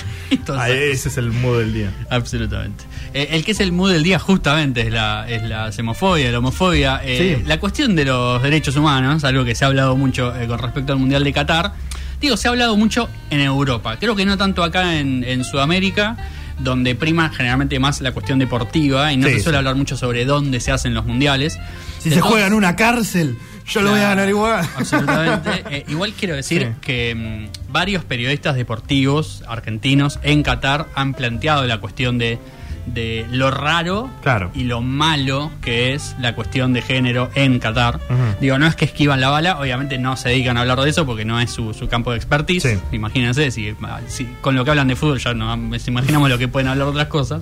Ah, 0.50 0.70
ese 0.70 1.08
es 1.10 1.18
el 1.18 1.32
mood 1.32 1.60
del 1.60 1.74
día. 1.74 1.92
Absolutamente. 2.10 2.84
Eh, 3.14 3.30
el 3.32 3.46
que 3.46 3.52
es 3.52 3.60
el 3.62 3.72
mood 3.72 3.92
del 3.94 4.04
día 4.04 4.20
justamente 4.20 4.82
es 4.82 4.92
la, 4.92 5.26
es 5.30 5.42
la 5.44 5.72
xenofobia, 5.72 6.30
la 6.32 6.40
homofobia. 6.40 7.02
Sí. 7.06 7.38
La 7.46 7.60
cuestión 7.62 7.96
de 7.96 8.06
los 8.06 8.37
derechos 8.42 8.76
humanos, 8.76 9.24
algo 9.24 9.44
que 9.46 9.56
se 9.56 9.66
ha 9.66 9.68
hablado 9.68 9.96
mucho 9.96 10.36
eh, 10.36 10.48
con 10.48 10.60
respecto 10.60 10.94
al 10.94 11.00
Mundial 11.00 11.24
de 11.24 11.34
Qatar. 11.34 11.74
Digo, 12.22 12.36
se 12.38 12.48
ha 12.48 12.52
hablado 12.52 12.76
mucho 12.78 13.10
en 13.30 13.40
Europa. 13.42 13.98
Creo 13.98 14.16
que 14.16 14.26
no 14.26 14.38
tanto 14.38 14.64
acá 14.64 14.98
en, 15.00 15.24
en 15.24 15.44
Sudamérica, 15.44 16.18
donde 16.60 16.96
prima 16.96 17.30
generalmente 17.30 17.78
más 17.80 18.02
la 18.02 18.12
cuestión 18.12 18.40
deportiva 18.40 19.14
y 19.14 19.18
no 19.18 19.28
Sí, 19.28 19.34
se 19.36 19.40
suele 19.42 19.56
sí. 19.56 19.60
hablar 19.60 19.76
mucho 19.76 19.96
sobre 19.98 20.26
dónde 20.26 20.60
se 20.60 20.72
hacen 20.72 20.94
los 20.96 21.06
mundiales. 21.06 21.60
Si 22.00 22.10
se 22.10 22.22
juega 22.22 22.48
en 22.48 22.54
una 22.54 22.76
cárcel, 22.76 23.38
Yo 23.68 23.82
lo 23.82 23.92
voy 23.92 24.00
a 24.00 24.10
ganar 24.10 24.30
igual. 24.30 24.68
Absolutamente. 24.78 25.64
Eh, 25.70 25.86
igual 25.90 26.14
quiero 26.18 26.36
decir 26.36 26.62
Sí. 26.74 26.76
que 26.82 27.50
mm, 27.50 27.72
varios 27.72 28.04
periodistas 28.06 28.56
deportivos 28.56 29.44
argentinos 29.48 30.20
en 30.24 30.42
Qatar 30.42 30.88
han 30.96 31.14
planteado 31.14 31.66
la 31.66 31.80
cuestión 31.80 32.18
de, 32.18 32.40
de 32.88 33.26
lo 33.32 33.52
raro 33.52 34.10
Claro. 34.22 34.50
y 34.54 34.64
lo 34.64 34.82
malo 34.82 35.52
que 35.62 35.94
es 35.94 36.16
la 36.20 36.34
cuestión 36.36 36.74
de 36.74 36.82
género 36.82 37.30
en 37.36 37.60
Qatar. 37.60 38.00
Digo, 38.42 38.58
no 38.58 38.66
es 38.68 38.76
que 38.76 38.86
esquivan 38.86 39.22
la 39.22 39.30
bala, 39.30 39.60
obviamente 39.60 39.98
no 39.98 40.16
se 40.18 40.30
dedican 40.30 40.58
a 40.58 40.62
hablar 40.62 40.80
de 40.82 40.90
eso 40.90 41.06
porque 41.06 41.26
no 41.26 41.40
es 41.40 41.52
su, 41.52 41.74
su 41.74 41.88
campo 41.88 42.12
de 42.12 42.18
expertise. 42.18 42.64
Sí. 42.64 42.80
Imagínense, 42.96 43.52
si, 43.52 43.74
si 44.08 44.26
con 44.42 44.56
lo 44.56 44.64
que 44.64 44.72
hablan 44.72 44.88
de 44.88 44.96
fútbol 44.96 45.20
ya 45.20 45.34
no 45.34 45.56
nos 45.56 45.88
imaginamos 45.88 46.30
lo 46.30 46.38
que 46.38 46.48
pueden 46.48 46.68
hablar 46.70 46.86
de 46.88 46.92
otras 46.92 47.08
cosas. 47.08 47.42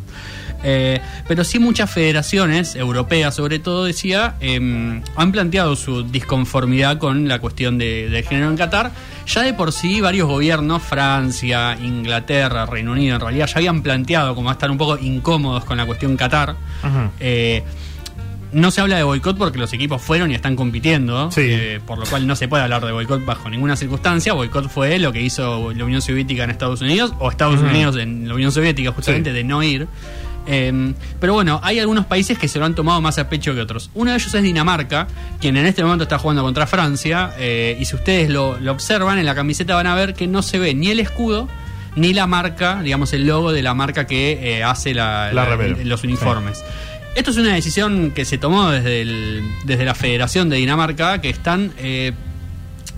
Eh, 0.63 0.99
pero 1.27 1.43
sí 1.43 1.59
muchas 1.59 1.91
federaciones, 1.91 2.75
europeas 2.75 3.35
sobre 3.35 3.59
todo, 3.59 3.85
decía, 3.85 4.35
eh, 4.39 5.01
han 5.15 5.31
planteado 5.31 5.75
su 5.75 6.03
disconformidad 6.03 6.97
con 6.97 7.27
la 7.27 7.39
cuestión 7.39 7.77
de, 7.77 8.09
del 8.09 8.23
género 8.23 8.49
en 8.49 8.57
Qatar. 8.57 8.91
Ya 9.27 9.41
de 9.41 9.53
por 9.53 9.72
sí 9.72 10.01
varios 10.01 10.27
gobiernos, 10.27 10.84
Francia, 10.84 11.77
Inglaterra, 11.82 12.65
Reino 12.65 12.91
Unido, 12.91 13.15
en 13.15 13.22
realidad 13.22 13.48
ya 13.48 13.58
habían 13.58 13.82
planteado 13.82 14.36
como 14.36 14.51
estar 14.51 14.70
un 14.70 14.77
poco 14.77 14.98
incómodos 15.00 15.65
con 15.65 15.77
la 15.77 15.86
cuestión 15.86 16.15
Qatar. 16.15 16.55
Eh, 17.20 17.63
no 18.53 18.72
se 18.72 18.79
habla 18.79 18.96
de 18.98 19.03
boicot 19.03 19.38
porque 19.38 19.58
los 19.58 19.74
equipos 19.74 20.01
fueron 20.01 20.32
y 20.32 20.36
están 20.36 20.55
compitiendo, 20.55 21.29
Sí. 21.32 21.41
eh, 21.44 21.82
por 21.86 21.98
lo 21.98 22.05
cual 22.05 22.25
no 22.27 22.36
se 22.38 22.48
puede 22.48 22.63
hablar 22.63 22.86
de 22.86 22.91
boicot 22.94 23.25
bajo 23.25 23.50
ninguna 23.50 23.75
circunstancia. 23.75 24.32
Boicot 24.34 24.70
fue 24.70 24.98
lo 25.00 25.12
que 25.12 25.22
hizo 25.22 25.74
la 25.74 25.84
Unión 25.84 26.01
Soviética 26.01 26.44
en 26.46 26.51
Estados 26.51 26.82
Unidos 26.82 27.13
o 27.20 27.29
Estados. 27.29 27.60
Unidos 27.62 27.98
en 27.98 28.27
la 28.29 28.36
Unión 28.36 28.51
Soviética, 28.51 28.91
justamente 28.91 29.32
Sí. 29.32 29.36
de 29.36 29.44
no 29.44 29.62
ir. 29.63 29.88
Eh, 30.47 30.93
pero 31.19 31.33
bueno, 31.33 31.59
hay 31.63 31.79
algunos 31.79 32.05
países 32.05 32.37
que 32.37 32.47
se 32.47 32.59
lo 32.59 32.65
han 32.65 32.75
tomado 32.75 33.01
más 33.01 33.17
a 33.17 33.29
pecho 33.29 33.53
que 33.55 33.61
otros. 33.61 33.89
Uno 33.95 34.11
de 34.11 34.17
ellos 34.17 34.33
es 34.33 34.43
Dinamarca, 34.43 35.07
quien 35.41 35.57
en 35.57 35.65
este 35.65 35.83
momento 35.83 36.03
está 36.03 36.17
jugando 36.19 36.43
contra 36.43 36.67
Francia. 36.67 37.31
eh, 37.37 37.77
y 37.79 37.85
si 37.85 37.95
ustedes 37.95 38.29
lo, 38.29 38.59
lo 38.59 38.71
observan, 38.71 39.17
en 39.17 39.25
la 39.25 39.35
camiseta 39.35 39.75
van 39.75 39.87
a 39.87 39.95
ver 39.95 40.13
que 40.13 40.27
no 40.27 40.41
se 40.41 40.59
ve 40.59 40.73
ni 40.73 40.89
el 40.89 40.99
escudo 40.99 41.47
ni 41.95 42.13
la 42.13 42.27
marca, 42.27 42.81
digamos, 42.83 43.13
el 43.13 43.25
logo 43.25 43.51
de 43.53 43.61
la 43.63 43.73
marca 43.73 44.05
que 44.05 44.57
eh, 44.57 44.63
hace 44.63 44.93
la- 44.93 45.27
La 45.31 45.43
la- 45.43 45.45
remera. 45.55 45.77
los 45.83 46.03
uniformes. 46.03 46.61
Esto 47.15 47.31
es 47.31 47.37
una 47.37 47.53
decisión 47.53 48.11
que 48.11 48.25
se 48.25 48.37
tomó 48.37 48.69
desde, 48.69 49.01
el- 49.01 49.41
desde 49.63 49.85
la 49.85 49.95
Federación 49.95 50.49
de 50.49 50.57
Dinamarca, 50.57 51.21
que 51.21 51.29
están 51.29 51.71
eh, 51.77 52.11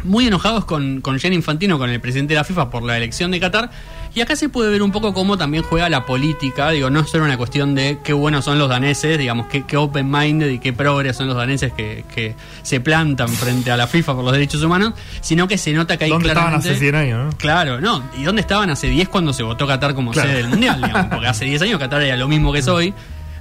muy 0.04 0.25
enojados 0.27 0.66
con, 0.66 1.01
con 1.01 1.20
Infantino, 1.32 1.77
con 1.77 1.89
el 1.92 2.00
presidente 2.01 2.34
de 2.34 2.39
la 2.39 2.44
FIFA, 2.44 2.70
por 2.72 2.82
la 2.84 2.98
elección 2.98 3.30
de 3.32 3.39
Qatar. 3.39 3.70
Y 4.16 4.22
acá 4.22 4.36
se 4.36 4.50
puede 4.50 4.72
ver 4.72 4.82
un 4.82 4.92
poco 4.92 5.14
cómo 5.14 5.38
también 5.38 5.64
juega 5.64 5.90
la 5.90 6.06
política. 6.06 6.70
Digo, 6.72 6.90
no 6.90 7.02
es 7.02 7.10
solo 7.10 7.26
una 7.26 7.38
cuestión 7.38 7.76
de 7.76 8.00
qué 8.04 8.14
buenos 8.14 8.46
son 8.46 8.58
los 8.58 8.68
daneses, 8.70 9.18
digamos, 9.18 9.48
qué, 9.48 9.64
qué 9.66 9.78
open-minded 9.78 10.50
y 10.50 10.60
qué 10.60 10.74
progres 10.74 11.16
son 11.18 11.28
los 11.28 11.36
daneses 11.38 11.72
que, 11.74 12.04
que 12.14 12.36
se 12.64 12.80
plantan 12.80 13.30
frente 13.30 13.70
a 13.72 13.78
la 13.78 13.86
FIFA 13.88 14.16
por 14.16 14.24
los 14.24 14.34
derechos 14.34 14.64
humanos, 14.64 14.94
sino 15.22 15.48
que 15.48 15.58
se 15.58 15.72
nota 15.74 15.98
que 15.98 16.06
hay 16.06 16.10
¿Dónde 16.10 16.30
estaban 16.30 16.54
hace 16.56 16.76
100 16.76 16.96
años? 16.96 17.26
no? 17.32 17.38
Claro, 17.38 17.80
no. 17.80 18.04
¿Y 18.18 18.24
dónde 18.24 18.42
estaban 18.42 18.70
hace 18.70 18.88
10 18.90 19.10
cuando 19.10 19.34
se 19.34 19.44
votó 19.44 19.68
Qatar 19.68 19.94
como 19.94 20.12
Claro. 20.12 20.30
sede 20.30 20.38
del 20.40 20.48
Mundial? 20.50 20.82
digamos? 20.82 21.08
Porque 21.12 21.28
hace 21.28 21.46
10 21.46 21.62
años 21.62 21.80
Qatar 21.80 22.02
era 22.02 22.18
lo 22.18 22.28
mismo 22.28 22.52
que 22.52 22.60
es 22.60 22.68
hoy. 22.68 22.94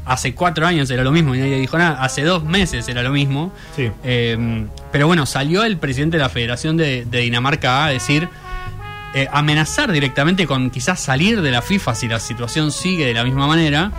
Hace 0.05 0.35
4 0.35 0.67
años 0.67 0.89
era 0.91 1.03
lo 1.03 1.11
mismo 1.11 1.35
y 1.35 1.39
nadie 1.41 1.59
dijo 1.59 1.77
nada. 1.79 2.01
Hace 2.03 2.23
2 2.23 2.45
meses 2.45 2.87
era 2.89 3.03
lo 3.03 3.11
mismo. 3.11 3.53
Sí. 3.75 3.91
Eh, 4.05 4.67
pero 4.93 5.07
bueno, 5.09 5.27
salió 5.27 5.65
el 5.65 5.79
presidente 5.79 6.17
de 6.19 6.23
la 6.23 6.29
Federación 6.29 6.77
de, 6.77 7.05
de 7.07 7.19
Dinamarca 7.21 7.85
a 7.87 7.89
decir, 7.91 8.29
eh, 9.17 9.27
amenazar 9.33 9.91
directamente 9.91 10.47
con 10.47 10.69
quizás 10.69 11.01
salir 11.01 11.41
de 11.41 11.51
la 11.51 11.63
FIFA 11.63 11.95
si 11.95 12.07
la 12.07 12.21
situación 12.21 12.71
sigue 12.71 13.07
de 13.07 13.15
la 13.15 13.25
misma 13.25 13.47
manera. 13.47 13.91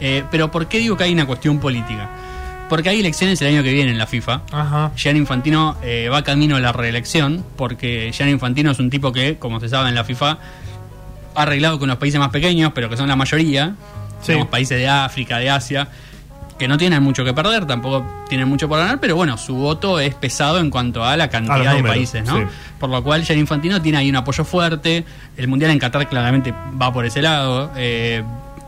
Eh, 0.00 0.24
pero 0.30 0.50
¿por 0.50 0.66
qué 0.66 0.78
digo 0.78 0.96
que 0.96 1.04
hay 1.04 1.12
una 1.12 1.26
cuestión 1.26 1.58
política? 1.60 2.08
Porque 2.70 2.88
hay 2.88 3.00
elecciones 3.00 3.38
el 3.42 3.48
año 3.48 3.62
que 3.62 3.70
viene 3.70 3.90
en 3.90 3.98
la 3.98 4.06
FIFA. 4.06 4.40
Ajá. 4.50 4.92
Gianni 4.96 5.18
Infantino 5.20 5.76
eh, 5.82 6.08
va 6.10 6.22
camino 6.24 6.56
a 6.56 6.60
la 6.60 6.72
reelección, 6.72 7.44
porque 7.56 8.10
Gianni 8.14 8.32
Infantino 8.32 8.70
es 8.70 8.78
un 8.78 8.88
tipo 8.88 9.12
que, 9.12 9.36
como 9.38 9.60
se 9.60 9.68
sabe 9.68 9.90
en 9.90 9.94
la 9.94 10.04
FIFA, 10.04 10.38
ha 11.34 11.42
arreglado 11.42 11.78
con 11.78 11.88
los 11.90 11.98
países 11.98 12.18
más 12.18 12.30
pequeños, 12.30 12.72
pero 12.74 12.88
que 12.88 12.96
son 12.96 13.08
la 13.08 13.16
mayoría, 13.16 13.74
Sí. 14.22 14.28
digamos, 14.32 14.48
países 14.48 14.78
de 14.78 14.88
África, 14.88 15.36
de 15.38 15.50
Asia, 15.50 15.86
que 16.62 16.68
no 16.68 16.78
tienen 16.78 17.02
mucho 17.02 17.24
que 17.24 17.34
perder, 17.34 17.66
tampoco 17.66 18.06
tienen 18.28 18.48
mucho 18.48 18.68
por 18.68 18.78
ganar, 18.78 19.00
pero 19.00 19.16
bueno, 19.16 19.36
su 19.36 19.56
voto 19.56 19.98
es 19.98 20.14
pesado 20.14 20.60
en 20.60 20.70
cuanto 20.70 21.04
a 21.04 21.16
la 21.16 21.28
cantidad 21.28 21.58
de 21.58 21.78
números, 21.78 21.90
países, 21.90 22.24
¿no? 22.24 22.38
sí. 22.38 22.44
Por 22.78 22.88
lo 22.88 23.02
cual 23.02 23.24
Gianni 23.24 23.40
Infantino 23.40 23.82
tiene 23.82 23.98
ahí 23.98 24.08
un 24.08 24.14
apoyo 24.14 24.44
fuerte, 24.44 25.04
el 25.36 25.48
Mundial 25.48 25.72
en 25.72 25.80
Qatar 25.80 26.08
claramente 26.08 26.54
va 26.80 26.92
por 26.92 27.04
ese 27.04 27.20
lado, 27.20 27.72
eh, 27.76 28.22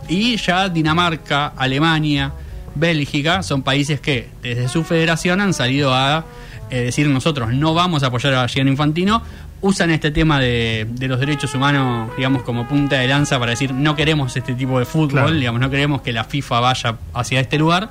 y 0.09 0.37
ya 0.39 0.69
Dinamarca, 0.69 1.53
Alemania, 1.57 2.33
Bélgica 2.75 3.45
son 3.45 3.63
países 3.63 4.01
que 4.01 4.29
desde 4.43 4.67
su 4.67 4.83
federación 4.83 5.41
han 5.41 5.55
salido 5.55 5.95
a 5.95 6.25
eh, 6.71 6.81
decir 6.87 7.07
nosotros 7.07 7.53
no 7.53 7.75
vamos 7.75 8.03
a 8.03 8.09
apoyar 8.09 8.35
a 8.35 8.49
Gianni 8.49 8.73
Infantino, 8.73 9.23
usan 9.67 9.91
este 9.91 10.11
tema 10.11 10.39
de, 10.41 10.87
de 10.91 11.09
los 11.09 11.19
derechos 11.19 11.55
humanos, 11.55 12.11
digamos, 12.17 12.43
como 12.43 12.69
punta 12.69 12.97
de 12.97 13.09
lanza 13.09 13.39
para 13.39 13.51
decir 13.53 13.73
no 13.73 13.97
queremos 13.97 14.37
este 14.37 14.55
tipo 14.55 14.79
de 14.79 14.85
fútbol, 14.85 15.11
Claro. 15.23 15.31
digamos, 15.33 15.61
no 15.61 15.71
queremos 15.71 16.03
que 16.03 16.13
la 16.13 16.25
FIFA 16.25 16.61
vaya 16.61 16.97
hacia 17.15 17.41
este 17.41 17.59
lugar. 17.59 17.91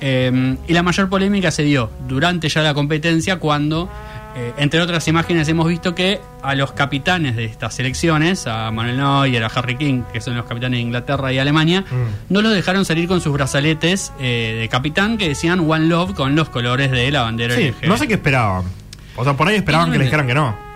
Eh, 0.00 0.56
y 0.66 0.72
la 0.72 0.82
mayor 0.82 1.10
polémica 1.10 1.50
se 1.50 1.62
dio 1.62 1.90
durante 2.08 2.48
ya 2.48 2.62
la 2.62 2.72
competencia 2.72 3.36
cuando, 3.36 3.90
eh, 4.34 4.54
entre 4.56 4.80
otras 4.80 5.06
imágenes, 5.08 5.46
hemos 5.48 5.68
visto 5.68 5.94
que 5.94 6.20
a 6.42 6.54
los 6.54 6.72
capitanes 6.72 7.36
de 7.36 7.44
estas 7.44 7.74
selecciones, 7.74 8.46
a 8.46 8.70
Manuel 8.70 8.96
Neuer, 8.96 9.44
a 9.44 9.48
Harry 9.48 9.76
King, 9.76 10.02
que 10.10 10.22
son 10.22 10.36
los 10.38 10.46
capitanes 10.46 10.78
de 10.78 10.82
Inglaterra 10.82 11.30
y 11.34 11.38
Alemania, 11.38 11.82
Mm. 11.82 12.32
no 12.32 12.40
los 12.40 12.54
dejaron 12.54 12.86
salir 12.86 13.08
con 13.08 13.20
sus 13.20 13.34
brazaletes 13.34 14.10
eh, 14.18 14.56
de 14.58 14.68
capitán 14.70 15.18
que 15.18 15.28
decían 15.28 15.60
One 15.70 15.86
Love 15.88 16.14
con 16.14 16.34
los 16.34 16.48
colores 16.48 16.90
de 16.90 17.10
la 17.10 17.20
bandera 17.20 17.54
Sí, 17.56 17.70
no 17.86 17.98
sé 17.98 18.08
qué 18.08 18.14
esperaban. 18.14 18.64
O 19.16 19.24
sea, 19.24 19.34
por 19.34 19.48
ahí 19.48 19.56
esperaban 19.56 19.92
que 19.92 19.98
les 19.98 20.06
dijeran 20.06 20.26
que 20.26 20.34
no. 20.34 20.69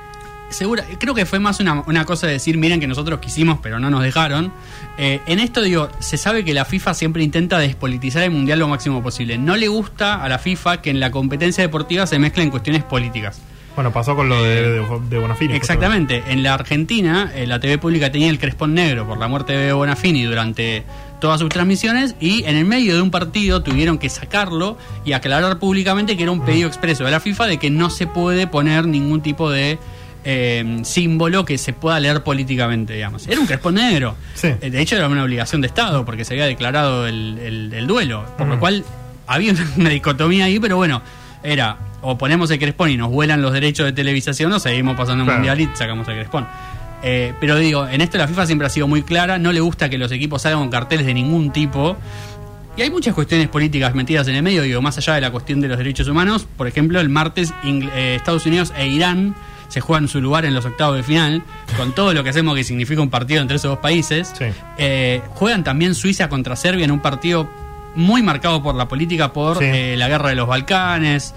Segura, 0.55 0.85
creo 1.01 1.15
que 1.15 1.27
fue 1.27 1.41
más 1.41 1.59
una, 1.59 1.83
una 1.89 2.05
cosa 2.05 2.29
de 2.29 2.35
decir, 2.35 2.57
miren 2.59 2.79
que 2.79 2.87
nosotros 2.87 3.19
quisimos, 3.19 3.59
pero 3.61 3.81
no 3.81 3.91
nos 3.91 4.05
dejaron. 4.05 4.53
Eh, 4.97 5.21
en 5.27 5.41
esto 5.41 5.61
digo, 5.63 5.89
se 5.99 6.17
sabe 6.17 6.45
que 6.45 6.55
la 6.55 6.65
FIFA 6.65 6.95
siempre 6.95 7.25
intenta 7.25 7.59
despolitizar 7.59 8.23
el 8.23 8.31
mundial 8.31 8.61
lo 8.61 8.69
máximo 8.69 9.03
posible. 9.03 9.37
No 9.37 9.57
le 9.57 9.67
gusta 9.67 10.23
a 10.23 10.29
la 10.29 10.39
FIFA 10.39 10.81
que 10.81 10.91
en 10.91 11.01
la 11.01 11.11
competencia 11.11 11.63
deportiva 11.65 12.07
se 12.07 12.21
mezclen 12.21 12.51
cuestiones 12.51 12.85
políticas. 12.85 13.41
Bueno, 13.75 13.93
pasó 13.93 14.15
con 14.15 14.29
lo 14.29 14.41
de, 14.45 14.63
de, 14.63 15.01
de 15.11 15.19
Bonafini. 15.19 15.55
Exactamente. 15.55 16.23
En 16.29 16.45
la 16.45 16.55
Argentina, 16.55 17.33
eh, 17.35 17.49
la 17.49 17.59
TV 17.59 17.79
pública 17.79 18.13
tenía 18.13 18.31
el 18.31 18.39
crespón 18.39 18.75
negro 18.75 19.09
por 19.09 19.19
la 19.19 19.27
muerte 19.27 19.55
de 19.55 19.73
Bonafini 19.73 20.23
durante 20.23 20.85
todas 21.21 21.41
sus 21.41 21.49
transmisiones 21.49 22.15
y 22.21 22.45
en 22.45 22.57
el 22.57 22.65
medio 22.65 22.95
de 22.95 23.03
un 23.03 23.11
partido 23.11 23.65
tuvieron 23.65 23.99
que 23.99 24.09
sacarlo 24.09 24.79
y 25.05 25.15
aclarar 25.15 25.59
públicamente 25.59 26.17
que 26.17 26.23
era 26.23 26.31
un 26.31 26.45
pedido 26.45 26.69
expreso 26.69 27.05
de 27.05 27.11
la 27.11 27.19
FIFA 27.19 27.47
de 27.47 27.59
que 27.59 27.71
no 27.71 27.91
se 27.91 28.07
puede 28.07 28.47
poner 28.47 28.87
ningún 28.87 29.21
tipo 29.21 29.51
de 29.51 29.79
eh, 30.25 30.79
símbolo 30.85 31.45
que 31.45 31.59
se 31.59 31.73
pueda 31.73 32.01
leer 32.01 32.23
políticamente, 32.23 32.95
digamos. 32.95 33.27
Era 33.27 33.41
un 33.41 33.47
crespón 33.47 33.75
negro. 33.75 34.17
Sí. 34.35 34.49
Eh, 34.61 34.71
De 34.71 34.81
hecho, 34.81 34.97
era 34.97 35.09
una 35.09 35.23
obligación 35.25 35.61
de 35.61 35.67
Estado 35.67 36.05
porque 36.05 36.25
se 36.25 36.35
había 36.35 36.47
declarado 36.47 37.07
el, 37.07 37.39
el- 37.39 37.73
el 37.75 37.87
duelo. 37.87 38.25
Por 38.39 38.47
lo 38.47 38.59
cual 38.59 38.85
había 39.27 39.53
una 39.77 39.91
dicotomía 39.91 40.47
ahí, 40.47 40.59
pero 40.61 40.77
bueno, 40.77 41.03
era 41.43 41.77
o 42.03 42.19
ponemos 42.19 42.51
el 42.51 42.59
crespón 42.59 42.91
y 42.91 42.97
nos 42.99 43.11
vuelan 43.11 43.41
los 43.41 43.53
derechos 43.53 43.87
de 43.87 43.93
televisación 43.93 44.53
o 44.53 44.59
seguimos 44.59 44.97
pasando 44.97 45.23
un 45.23 45.27
Claro. 45.27 45.39
mundial 45.41 45.61
y 45.61 45.69
sacamos 45.77 46.07
el 46.09 46.15
crespón. 46.17 46.47
Eh, 47.03 47.33
pero 47.41 47.57
digo, 47.57 47.87
en 47.89 48.01
esto 48.01 48.17
la 48.19 48.27
FIFA 48.29 48.47
siempre 48.47 48.67
ha 48.67 48.71
sido 48.71 48.89
muy 48.89 49.03
clara, 49.03 49.39
no 49.39 49.53
le 49.53 49.61
gusta 49.61 49.89
que 49.91 49.99
los 49.99 50.11
equipos 50.13 50.43
salgan 50.43 50.61
con 50.61 50.71
carteles 50.71 51.05
de 51.07 51.13
ningún 51.15 51.51
tipo. 51.51 51.97
Y 52.77 52.83
hay 52.83 52.91
muchas 52.91 53.15
cuestiones 53.15 53.49
políticas 53.49 53.95
metidas 53.95 54.27
en 54.29 54.35
el 54.35 54.43
medio, 54.43 54.63
digo, 54.63 54.83
más 54.83 54.99
allá 54.99 55.15
de 55.15 55.21
la 55.21 55.31
cuestión 55.31 55.61
de 55.61 55.69
los 55.69 55.79
derechos 55.79 56.09
humanos. 56.09 56.47
Por 56.57 56.67
ejemplo, 56.67 56.99
el 57.01 57.09
martes 57.09 57.53
Ingl- 57.63 57.91
eh, 57.95 58.17
Estados 58.17 58.45
Unidos 58.47 58.73
e 58.77 58.87
Irán 58.89 59.35
se 59.75 59.81
juegan 59.81 60.07
su 60.07 60.21
lugar 60.21 60.45
en 60.45 60.55
los 60.55 60.65
octavos 60.65 60.97
de 60.97 61.03
final, 61.03 61.43
con 61.77 61.93
todo 61.97 62.15
lo 62.15 62.23
que 62.23 62.31
hacemos 62.31 62.55
que 62.55 62.63
significa 62.63 63.03
un 63.03 63.11
partido 63.11 63.43
entre 63.43 63.57
esos 63.57 63.71
dos 63.71 63.79
países. 63.81 64.33
Sí. 64.39 64.45
Eh, 64.79 65.21
juegan 65.31 65.65
también 65.65 65.97
Suiza 65.97 66.29
contra 66.29 66.55
Serbia 66.55 66.85
en 66.85 66.93
un 66.93 67.01
partido 67.01 67.51
muy 67.97 68.23
marcado 68.23 68.63
por 68.63 68.77
la 68.77 68.87
política, 68.87 69.33
por 69.33 69.59
Sí. 69.59 69.65
eh, 69.65 69.97
la 69.99 70.07
guerra 70.09 70.29
de 70.29 70.37
los 70.37 70.47
Balcanes. 70.47 71.35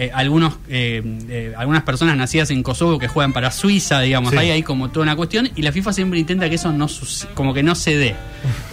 eh, 0.00 0.12
algunos, 0.14 0.54
algunas 1.56 1.82
personas 1.82 2.16
nacidas 2.16 2.52
en 2.52 2.62
Kosovo 2.62 3.00
que 3.00 3.08
juegan 3.08 3.32
para 3.32 3.50
Suiza, 3.50 3.98
digamos, 4.00 4.30
Sí. 4.30 4.38
hay 4.38 4.50
ahí 4.52 4.62
como 4.62 4.90
toda 4.90 5.02
una 5.02 5.16
cuestión 5.16 5.50
y 5.56 5.62
la 5.62 5.72
FIFA 5.72 5.92
siempre 5.92 6.20
intenta 6.20 6.48
que 6.48 6.54
eso 6.54 6.70
no 6.72 6.86
como 7.34 7.52
que 7.52 7.64
no 7.64 7.74
se 7.74 7.96
dé. 7.96 8.14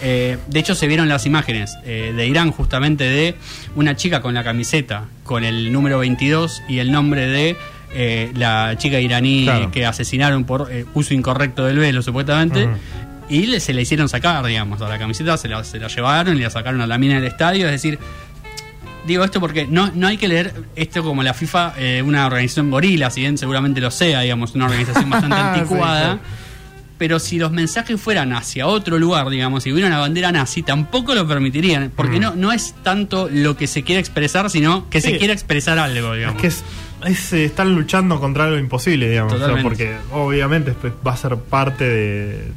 De 0.00 0.38
hecho 0.60 0.76
se 0.76 0.86
vieron 0.86 1.08
las 1.08 1.26
imágenes 1.26 1.76
de 1.84 2.26
Irán 2.28 2.52
justamente 2.52 3.02
de 3.02 3.34
una 3.74 3.96
chica 3.96 4.20
con 4.22 4.34
la 4.34 4.44
camiseta 4.44 5.06
con 5.24 5.42
el 5.42 5.72
número 5.72 5.98
22 5.98 6.62
y 6.68 6.78
el 6.78 6.92
nombre 6.92 7.26
de 7.26 7.56
eh, 7.96 8.32
la 8.34 8.74
chica 8.78 9.00
iraní 9.00 9.44
Claro. 9.44 9.70
que 9.70 9.86
asesinaron 9.86 10.44
por 10.44 10.68
eh, 10.70 10.84
uso 10.94 11.14
incorrecto 11.14 11.64
del 11.64 11.78
velo 11.78 12.02
supuestamente. 12.02 12.68
Y 13.28 13.46
le- 13.46 13.58
se 13.60 13.72
le 13.72 13.82
hicieron 13.82 14.08
sacar, 14.08 14.44
digamos, 14.46 14.80
a 14.82 14.88
la 14.88 14.98
camiseta, 14.98 15.36
se 15.36 15.48
la, 15.48 15.64
se 15.64 15.78
la 15.80 15.88
llevaron 15.88 16.36
y 16.36 16.40
la 16.42 16.50
sacaron 16.50 16.80
a 16.80 16.86
la 16.86 16.98
mina 16.98 17.14
del 17.16 17.24
estadio. 17.24 17.66
Es 17.66 17.72
decir, 17.72 17.98
digo 19.06 19.24
esto 19.24 19.40
porque 19.40 19.66
no, 19.66 19.90
no 19.94 20.06
hay 20.06 20.16
que 20.16 20.28
leer 20.28 20.52
esto 20.76 21.02
como 21.02 21.22
la 21.22 21.34
FIFA, 21.34 21.74
eh, 21.78 22.02
una 22.02 22.26
organización 22.26 22.70
gorila, 22.70 23.10
si 23.10 23.20
bien 23.22 23.38
seguramente 23.38 23.80
lo 23.80 23.90
sea, 23.90 24.20
digamos, 24.20 24.54
una 24.54 24.66
organización 24.66 25.10
bastante 25.10 25.36
anticuada. 25.40 26.14
sí. 26.14 26.20
Pero 26.98 27.18
si 27.18 27.38
los 27.38 27.52
mensajes 27.52 28.00
fueran 28.00 28.32
hacia 28.32 28.66
otro 28.66 28.98
lugar, 28.98 29.28
digamos, 29.28 29.64
si 29.64 29.70
hubiera 29.70 29.86
una 29.88 29.98
bandera 29.98 30.32
nazi, 30.32 30.62
tampoco 30.62 31.14
lo 31.14 31.28
permitirían. 31.28 31.92
Porque 31.94 32.16
Mm. 32.18 32.22
no, 32.22 32.34
no 32.36 32.52
es 32.52 32.74
tanto 32.82 33.28
lo 33.30 33.54
que 33.54 33.66
se 33.66 33.82
quiere 33.82 34.00
expresar, 34.00 34.48
sino 34.48 34.88
que 34.88 35.02
se 35.02 35.18
quiere 35.18 35.34
expresar 35.34 35.78
algo, 35.78 36.14
Es 36.14 36.18
digamos. 36.20 36.40
que 36.40 36.46
es- 36.48 36.64
es, 37.04 37.32
eh, 37.32 37.44
están 37.44 37.74
luchando 37.74 38.18
contra 38.20 38.48
lo 38.48 38.58
imposible, 38.58 39.08
digamos. 39.08 39.34
o 39.34 39.38
sea, 39.38 39.48
Totalmente. 39.48 39.86
porque 39.86 39.96
obviamente 40.12 40.74
va 41.06 41.12
a 41.12 41.16
ser 41.16 41.36
parte 41.36 41.84
de, 41.84 42.52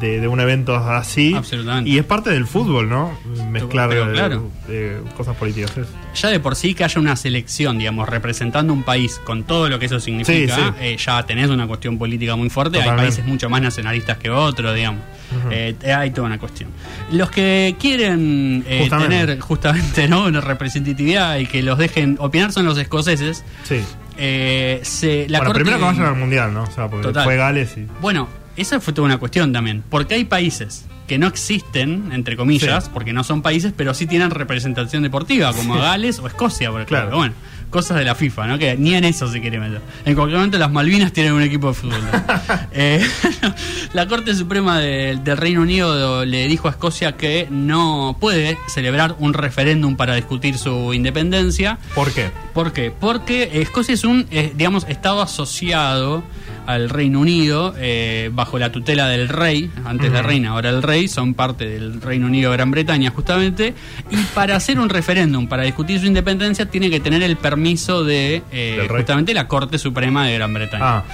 de- 0.00 0.20
de 0.20 0.26
un 0.28 0.40
evento 0.40 0.74
así. 0.74 1.34
Absolutamente. 1.34 1.90
Y 1.90 1.98
es 1.98 2.04
parte 2.04 2.30
del 2.30 2.46
fútbol, 2.46 2.88
¿no? 2.88 3.12
Mezclar 3.50 3.88
Pero 3.90 4.10
eh, 4.10 4.12
claro. 4.14 4.50
eh, 4.68 5.00
cosas 5.16 5.36
políticas. 5.36 5.72
Ya 6.14 6.28
de 6.30 6.40
por 6.40 6.56
sí 6.56 6.74
que 6.74 6.82
haya 6.84 7.00
una 7.00 7.14
selección, 7.16 7.78
digamos, 7.78 8.08
representando 8.08 8.72
un 8.72 8.82
país 8.82 9.20
con 9.24 9.44
todo 9.44 9.68
lo 9.68 9.78
que 9.78 9.86
eso 9.86 10.00
significa, 10.00 10.54
Sí, 10.56 10.62
sí. 10.62 10.70
eh, 10.80 10.96
ya 10.98 11.22
tenés 11.24 11.50
una 11.50 11.66
cuestión 11.66 11.98
política 11.98 12.34
muy 12.36 12.50
fuerte. 12.50 12.78
Totalmente. 12.78 13.02
Hay 13.02 13.08
países 13.08 13.24
mucho 13.26 13.48
más 13.50 13.62
nacionalistas 13.62 14.18
que 14.18 14.30
otros, 14.30 14.74
digamos. 14.74 15.02
Eh, 15.50 15.76
hay 15.96 16.10
toda 16.10 16.26
una 16.26 16.38
cuestión. 16.38 16.70
Los 17.12 17.30
que 17.30 17.76
quieren 17.78 18.64
Justamente. 18.80 19.16
tener 19.18 19.40
justamente 19.40 20.08
¿no? 20.08 20.24
una 20.24 20.40
representatividad 20.40 21.38
y 21.38 21.46
que 21.46 21.62
los 21.62 21.78
dejen 21.78 22.16
opinar 22.18 22.52
son 22.52 22.64
los 22.66 22.76
escoceses. 22.78 23.44
Sí. 23.62 23.80
Eh, 24.18 24.80
se, 24.82 25.26
la 25.28 25.38
bueno, 25.38 25.52
corte- 25.52 25.60
primero 25.64 25.78
que 25.78 25.84
vayan 25.84 26.06
al 26.06 26.16
mundial, 26.16 26.52
¿no? 26.52 26.64
O 26.64 26.70
sea, 26.70 26.88
porque 26.88 27.04
Total. 27.06 27.24
fue 27.24 27.36
Gales 27.36 27.74
y. 27.78 27.86
Bueno, 28.02 28.28
esa 28.56 28.80
fue 28.80 28.92
toda 28.92 29.06
una 29.06 29.18
cuestión 29.18 29.52
también. 29.52 29.82
Porque 29.88 30.14
hay 30.14 30.24
países 30.24 30.86
que 31.06 31.18
no 31.18 31.26
existen, 31.26 32.10
entre 32.12 32.36
comillas, 32.36 32.84
Sí. 32.84 32.90
porque 32.94 33.12
no 33.12 33.24
son 33.24 33.42
países, 33.42 33.72
pero 33.76 33.94
sí 33.94 34.06
tienen 34.06 34.30
representación 34.30 35.02
deportiva, 35.02 35.52
como 35.52 35.74
Sí. 35.74 35.80
Gales 35.80 36.18
o 36.20 36.26
Escocia, 36.28 36.70
por 36.70 36.82
ejemplo. 36.82 36.98
Claro. 37.00 37.16
Bueno, 37.16 37.34
cosas 37.68 37.98
de 37.98 38.04
la 38.04 38.14
FIFA, 38.14 38.46
¿no? 38.46 38.58
Que 38.58 38.76
ni 38.76 38.94
en 38.94 39.02
eso 39.04 39.26
se 39.30 39.40
quiere 39.40 39.58
meter. 39.58 39.80
En 40.04 40.14
cualquier 40.14 40.38
momento 40.38 40.56
las 40.58 40.70
Malvinas 40.70 41.12
tienen 41.12 41.32
un 41.32 41.42
equipo 41.42 41.68
de 41.68 41.74
fútbol. 41.74 42.00
Eh, 42.72 43.04
la 43.92 44.06
Corte 44.06 44.34
Suprema 44.36 44.78
de- 44.78 45.18
del 45.22 45.36
Reino 45.36 45.62
Unido 45.62 46.24
le 46.24 46.46
dijo 46.46 46.68
a 46.68 46.72
Escocia 46.72 47.16
que 47.16 47.48
no 47.50 48.16
puede 48.20 48.56
celebrar 48.68 49.16
un 49.18 49.34
referéndum 49.34 49.96
para 49.96 50.14
discutir 50.14 50.58
su 50.58 50.94
independencia. 50.94 51.78
¿Por 51.94 52.12
qué? 52.12 52.30
¿Por 52.54 52.72
qué? 52.72 52.92
Porque 52.92 53.50
Escocia 53.60 53.94
es 53.94 54.04
un, 54.04 54.26
eh, 54.30 54.52
digamos, 54.54 54.86
estado 54.88 55.20
asociado 55.22 56.22
al 56.66 56.88
Reino 56.88 57.20
Unido 57.20 57.74
eh, 57.78 58.30
bajo 58.32 58.58
la 58.58 58.70
tutela 58.72 59.08
del 59.08 59.28
rey, 59.28 59.70
antes 59.84 60.12
la 60.12 60.20
Ujú. 60.20 60.28
reina, 60.28 60.50
ahora 60.50 60.70
el 60.70 60.82
rey, 60.82 61.08
son 61.08 61.34
parte 61.34 61.66
del 61.68 62.00
Reino 62.00 62.26
Unido 62.26 62.50
de 62.50 62.56
Gran 62.56 62.70
Bretaña 62.70 63.10
justamente, 63.10 63.74
y 64.10 64.16
para 64.34 64.56
hacer 64.56 64.78
un 64.78 64.88
referéndum, 64.88 65.46
para 65.48 65.62
discutir 65.64 66.00
su 66.00 66.06
independencia, 66.06 66.66
tiene 66.66 66.90
que 66.90 67.00
tener 67.00 67.22
el 67.22 67.36
permiso 67.36 68.04
de 68.04 68.42
eh, 68.52 68.86
justamente 68.90 69.34
la 69.34 69.48
Corte 69.48 69.78
Suprema 69.78 70.26
de 70.26 70.34
Gran 70.34 70.54
Bretaña. 70.54 70.84
Ah. 70.98 71.04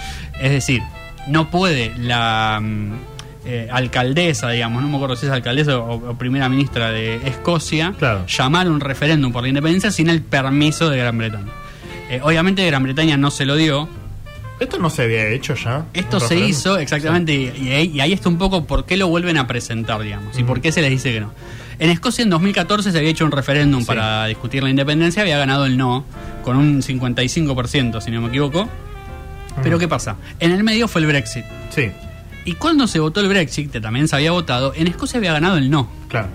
Es 0.41 0.51
decir, 0.51 0.83
no 1.29 1.51
puede 1.51 1.93
la 1.99 2.61
mm, 2.63 2.93
eh, 3.47 3.69
alcaldesa, 3.73 4.51
digamos, 4.51 4.83
no 4.83 4.89
me 4.89 4.97
acuerdo 4.97 5.17
si 5.17 5.27
es 5.27 5.33
alcaldesa 5.33 5.79
o, 5.79 6.11
o 6.11 6.19
primera 6.19 6.49
ministra 6.49 6.91
de 6.91 7.17
Escocia, 7.27 7.95
Claro. 7.99 8.27
llamar 8.27 8.69
un 8.69 8.81
referéndum 8.81 9.33
por 9.33 9.43
la 9.43 9.49
independencia 9.49 9.91
sin 9.91 10.09
el 10.11 10.21
permiso 10.23 10.91
de 10.91 10.99
Gran 10.99 11.17
Bretaña. 11.17 11.53
Eh, 12.11 12.21
obviamente 12.23 12.65
Gran 12.67 12.83
Bretaña 12.83 13.17
no 13.17 13.31
se 13.31 13.47
lo 13.47 13.57
dio. 13.57 13.89
Esto 14.59 14.79
no 14.79 14.89
se 14.91 15.03
había 15.03 15.29
hecho 15.29 15.55
ya. 15.55 15.85
Esto 15.93 16.17
¿Un 16.19 16.29
se 16.29 16.37
hizo 16.39 16.79
exactamente 16.79 17.35
y, 17.35 17.53
y 17.67 17.73
ahí, 17.73 17.91
y 17.95 18.01
ahí 18.01 18.13
está 18.13 18.29
un 18.29 18.39
poco 18.39 18.65
por 18.65 18.87
qué 18.87 18.97
lo 18.97 19.09
vuelven 19.09 19.37
a 19.37 19.47
presentar, 19.47 20.01
digamos, 20.03 20.39
y 20.39 20.45
por 20.45 20.61
qué 20.61 20.73
se 20.73 20.81
les 20.81 20.91
dice 20.91 21.13
que 21.13 21.21
no. 21.21 21.33
En 21.79 21.91
Escocia 21.91 22.23
en 22.23 22.31
2014 22.31 22.91
se 22.91 22.97
había 22.99 23.11
hecho 23.11 23.25
un 23.27 23.33
referéndum 23.33 23.81
Sí. 23.83 23.87
para 23.87 24.25
discutir 24.27 24.63
la 24.63 24.71
independencia, 24.71 25.21
había 25.21 25.37
ganado 25.37 25.67
el 25.67 25.77
no, 25.77 26.07
con 26.43 26.57
un 26.57 26.81
55%, 26.83 28.01
si 28.01 28.11
no 28.11 28.23
me 28.23 28.29
equivoco. 28.29 28.69
Pero. 29.63 29.79
¿qué 29.79 29.89
pasa? 29.89 30.17
En 30.41 30.53
el 30.53 30.63
medio 30.65 30.89
fue 30.89 31.01
el 31.03 31.07
Brexit. 31.07 31.45
Sí, 31.71 31.91
Y 32.47 32.53
cuando 32.55 32.87
se 32.87 32.99
votó 33.01 33.21
el 33.21 33.29
Brexit, 33.29 33.71
que 33.71 33.81
también 33.81 34.07
se 34.09 34.17
había 34.17 34.31
votado, 34.31 34.73
en 34.75 34.87
Escocia 34.87 35.19
había 35.19 35.33
ganado 35.33 35.57
el 35.59 35.71
no. 35.71 35.91
claro. 36.09 36.29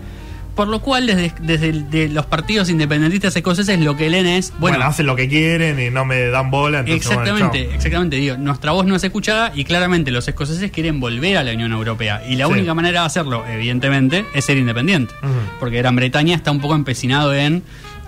Por 0.56 0.68
lo 0.68 0.82
cual, 0.82 1.08
desde, 1.08 1.34
desde 1.42 1.70
el- 1.70 1.90
de 1.90 2.10
los 2.10 2.26
partidos 2.26 2.70
independentistas 2.70 3.36
escoceses, 3.36 3.80
lo 3.80 3.96
que 3.96 4.10
leen 4.10 4.28
es, 4.28 4.52
Bueno, 4.60 4.78
bueno, 4.78 4.86
hacen 4.92 5.06
lo 5.06 5.16
que 5.16 5.30
quieren 5.30 5.80
y 5.80 5.90
no 5.90 6.04
me 6.06 6.28
dan 6.28 6.52
bola. 6.52 6.80
Entonces, 6.80 7.10
exactamente, 7.10 7.74
exactamente, 7.74 8.18
digo, 8.18 8.36
nuestra 8.38 8.72
voz 8.72 8.86
no 8.86 8.96
es 8.96 9.04
escuchada 9.04 9.54
y 9.56 9.64
claramente 9.64 10.12
los 10.12 10.28
escoceses 10.28 10.70
quieren 10.72 11.00
volver 11.00 11.38
a 11.38 11.44
la 11.44 11.54
Unión 11.54 11.72
Europea. 11.72 12.22
Y 12.28 12.36
la 12.36 12.48
Sí. 12.48 12.52
única 12.52 12.74
manera 12.74 13.00
de 13.02 13.06
hacerlo, 13.08 13.46
evidentemente, 13.50 14.26
es 14.34 14.44
ser 14.46 14.58
independiente. 14.58 15.14
Porque 15.60 15.78
Gran 15.78 15.96
Bretaña 15.96 16.36
está 16.36 16.52
un 16.52 16.60
poco 16.60 16.76
empecinado 16.76 17.34
en... 17.34 17.64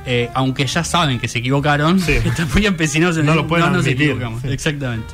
eh, 0.05 0.29
aunque 0.33 0.65
ya 0.67 0.83
saben 0.83 1.17
que 1.17 1.29
se 1.29 1.39
equivocaron, 1.39 1.97
Sí. 2.01 2.11
están 2.25 2.49
muy 2.53 2.65
empecinados 2.65 3.15
en 3.17 3.25
No 3.25 3.35
lo 3.35 3.47
pueden 3.47 3.67
no 3.67 3.71
nos 3.77 3.85
admitir, 3.85 4.07
equivocamos. 4.09 4.41
sí. 4.41 4.49
Exactamente. 4.49 5.07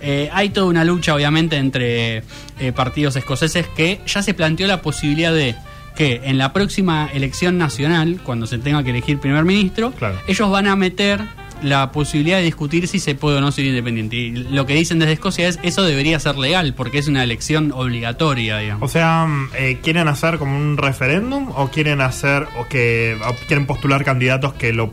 Eh, 0.00 0.28
hay 0.32 0.48
toda 0.48 0.66
una 0.66 0.82
lucha, 0.84 1.14
obviamente, 1.14 1.56
entre 1.58 2.24
eh, 2.58 2.72
partidos 2.74 3.14
escoceses 3.14 3.68
que 3.76 4.00
ya 4.04 4.20
se 4.20 4.34
planteó 4.34 4.66
la 4.66 4.82
posibilidad 4.82 5.32
de 5.32 5.54
que 5.96 6.22
en 6.24 6.38
la 6.38 6.52
próxima 6.52 7.08
elección 7.12 7.58
nacional, 7.58 8.20
cuando 8.24 8.46
se 8.46 8.58
tenga 8.58 8.82
que 8.82 8.90
elegir 8.90 9.18
primer 9.18 9.44
ministro, 9.44 9.92
Claro. 9.92 10.18
ellos 10.26 10.50
van 10.50 10.66
a 10.66 10.76
meter 10.76 11.20
la 11.62 11.92
posibilidad 11.92 12.38
de 12.38 12.44
discutir 12.44 12.88
si 12.88 12.98
se 12.98 13.14
puede 13.14 13.36
o 13.38 13.40
no 13.40 13.52
ser 13.52 13.64
independiente. 13.66 14.16
Y 14.16 14.30
lo 14.32 14.66
que 14.66 14.74
dicen 14.74 14.98
desde 14.98 15.12
Escocia 15.12 15.46
es 15.46 15.60
eso 15.62 15.84
debería 15.84 16.18
ser 16.18 16.36
legal, 16.36 16.74
porque 16.74 16.98
es 16.98 17.06
una 17.06 17.22
elección 17.22 17.70
obligatoria, 17.72 18.58
digamos. 18.58 18.90
O 18.90 18.92
sea, 18.92 19.26
mm, 19.26 19.50
eh, 19.56 19.78
¿quieren 19.80 20.08
hacer 20.08 20.38
como 20.38 20.56
un 20.56 20.76
referéndum 20.76 21.50
o 21.54 21.68
quieren 21.68 22.00
hacer 22.00 22.48
o 22.58 22.66
que 22.68 23.16
o 23.24 23.34
quieren 23.46 23.66
postular 23.66 24.02
candidatos 24.04 24.54
que 24.54 24.72
lo, 24.72 24.92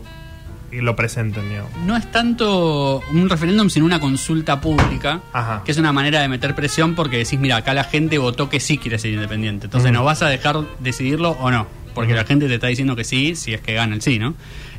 y 0.72 0.80
lo 0.80 0.94
presenten, 0.96 1.48
digamos? 1.48 1.70
No 1.86 1.96
es 1.96 2.10
tanto 2.12 3.02
un 3.12 3.28
referéndum, 3.28 3.68
sino 3.70 3.84
una 3.86 4.00
consulta 4.00 4.60
pública, 4.60 5.20
Ajá. 5.32 5.62
que 5.64 5.72
es 5.72 5.78
una 5.78 5.92
manera 5.92 6.20
de 6.20 6.28
meter 6.28 6.54
presión 6.54 6.94
porque 6.94 7.18
decís, 7.18 7.38
mira, 7.38 7.56
acá 7.56 7.74
la 7.74 7.84
gente 7.84 8.18
votó 8.18 8.48
que 8.48 8.60
sí 8.60 8.78
quiere 8.78 8.98
ser 8.98 9.12
independiente. 9.12 9.66
Entonces, 9.66 9.90
Mm. 9.90 9.94
¿nos 9.94 10.04
vas 10.04 10.22
a 10.22 10.28
dejar 10.28 10.56
decidirlo 10.78 11.30
o 11.40 11.50
no? 11.50 11.66
Porque 11.94 12.14
la 12.14 12.24
gente 12.24 12.46
te 12.46 12.54
está 12.54 12.68
diciendo 12.68 12.94
que 12.94 13.02
sí, 13.04 13.34
si 13.34 13.52
es 13.52 13.60
que 13.60 13.74
gana 13.74 13.94
el 13.96 14.00
sí, 14.02 14.18
¿no? 14.18 14.34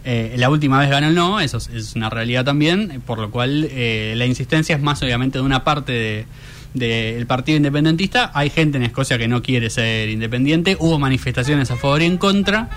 Eh, 0.05 0.33
la 0.37 0.49
última 0.49 0.79
vez 0.79 0.89
gana 0.89 1.09
el 1.09 1.13
no, 1.15 1.39
eso 1.41 1.57
es, 1.57 1.67
es 1.67 1.95
una 1.95 2.09
realidad 2.09 2.43
también, 2.45 3.01
por 3.05 3.19
lo 3.19 3.29
cual 3.29 3.67
eh, 3.69 4.13
la 4.15 4.25
insistencia 4.25 4.75
es 4.75 4.81
más 4.81 5.01
obviamente 5.03 5.37
de 5.39 5.43
una 5.43 5.63
parte 5.63 5.91
de 5.91 6.25
del 6.73 7.27
partido 7.27 7.57
independentista. 7.57 8.31
Hay 8.33 8.49
gente 8.49 8.77
en 8.77 8.83
Escocia 8.83 9.17
que 9.17 9.27
no 9.27 9.41
quiere 9.43 9.69
ser 9.69 10.07
independiente, 10.07 10.77
hubo 10.79 10.97
manifestaciones 10.99 11.69
a 11.69 11.75
favor 11.75 12.01
y 12.01 12.05
en 12.05 12.17
contra, 12.17 12.69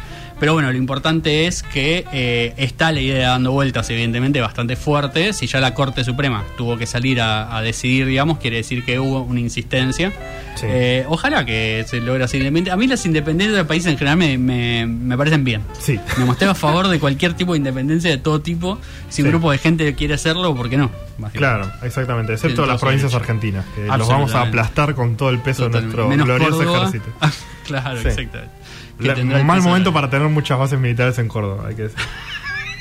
pero 0.44 0.52
bueno, 0.52 0.70
lo 0.70 0.76
importante 0.76 1.46
es 1.46 1.62
que 1.62 2.04
eh, 2.12 2.52
está 2.58 2.92
la 2.92 3.00
idea 3.00 3.30
dando 3.30 3.50
vueltas, 3.52 3.88
evidentemente, 3.88 4.42
bastante 4.42 4.76
fuerte. 4.76 5.32
Si 5.32 5.46
ya 5.46 5.58
la 5.58 5.72
Corte 5.72 6.04
Suprema 6.04 6.44
tuvo 6.58 6.76
que 6.76 6.84
salir 6.84 7.22
a, 7.22 7.56
a 7.56 7.62
decidir, 7.62 8.04
digamos, 8.04 8.40
quiere 8.40 8.58
decir 8.58 8.84
que 8.84 8.98
hubo 8.98 9.22
una 9.22 9.40
insistencia. 9.40 10.12
Sí. 10.56 10.66
Eh, 10.68 11.06
ojalá 11.08 11.46
que 11.46 11.86
se 11.88 11.98
logre 12.02 12.24
independiente. 12.24 12.70
A 12.70 12.76
mí 12.76 12.86
las 12.86 13.06
independencias 13.06 13.56
del 13.56 13.64
país 13.66 13.86
en 13.86 13.96
general 13.96 14.18
me, 14.18 14.36
me, 14.36 14.84
me 14.86 15.16
parecen 15.16 15.44
bien. 15.44 15.62
Sí. 15.80 15.98
Me 16.18 16.26
mostré 16.26 16.46
a 16.46 16.54
favor 16.54 16.88
de 16.88 17.00
cualquier 17.00 17.32
tipo 17.32 17.52
de 17.52 17.58
independencia 17.60 18.10
de 18.10 18.18
todo 18.18 18.42
tipo. 18.42 18.78
Si 19.08 19.22
un 19.22 19.28
Sí. 19.28 19.30
grupo 19.30 19.50
de 19.50 19.56
gente 19.56 19.94
quiere 19.94 20.12
hacerlo, 20.12 20.54
¿por 20.54 20.68
qué 20.68 20.76
no? 20.76 20.90
Claro, 21.32 21.72
exactamente. 21.82 22.34
Excepto 22.34 22.66
las 22.66 22.78
provincias 22.82 23.14
argentinas, 23.14 23.64
que 23.74 23.86
los 23.86 24.06
vamos 24.08 24.34
a 24.34 24.42
aplastar 24.42 24.94
con 24.94 25.16
todo 25.16 25.30
el 25.30 25.38
peso 25.38 25.68
Totalmente. 25.68 25.96
de 25.96 26.04
nuestro 26.04 26.08
Menos 26.10 26.26
glorioso 26.26 26.56
Córdoba. 26.58 26.88
ejército. 26.90 27.06
claro, 27.64 28.00
Sí. 28.00 28.08
exactamente. 28.08 28.52
La- 28.98 29.12
el 29.14 29.44
mal 29.44 29.60
momento 29.62 29.92
para 29.92 30.08
tener 30.08 30.28
muchas 30.28 30.58
bases 30.58 30.78
militares 30.78 31.18
en 31.18 31.28
Córdoba, 31.28 31.64
hay 31.68 31.74
que 31.74 31.82
decir. 31.84 31.98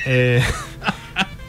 Eh, 0.05 0.43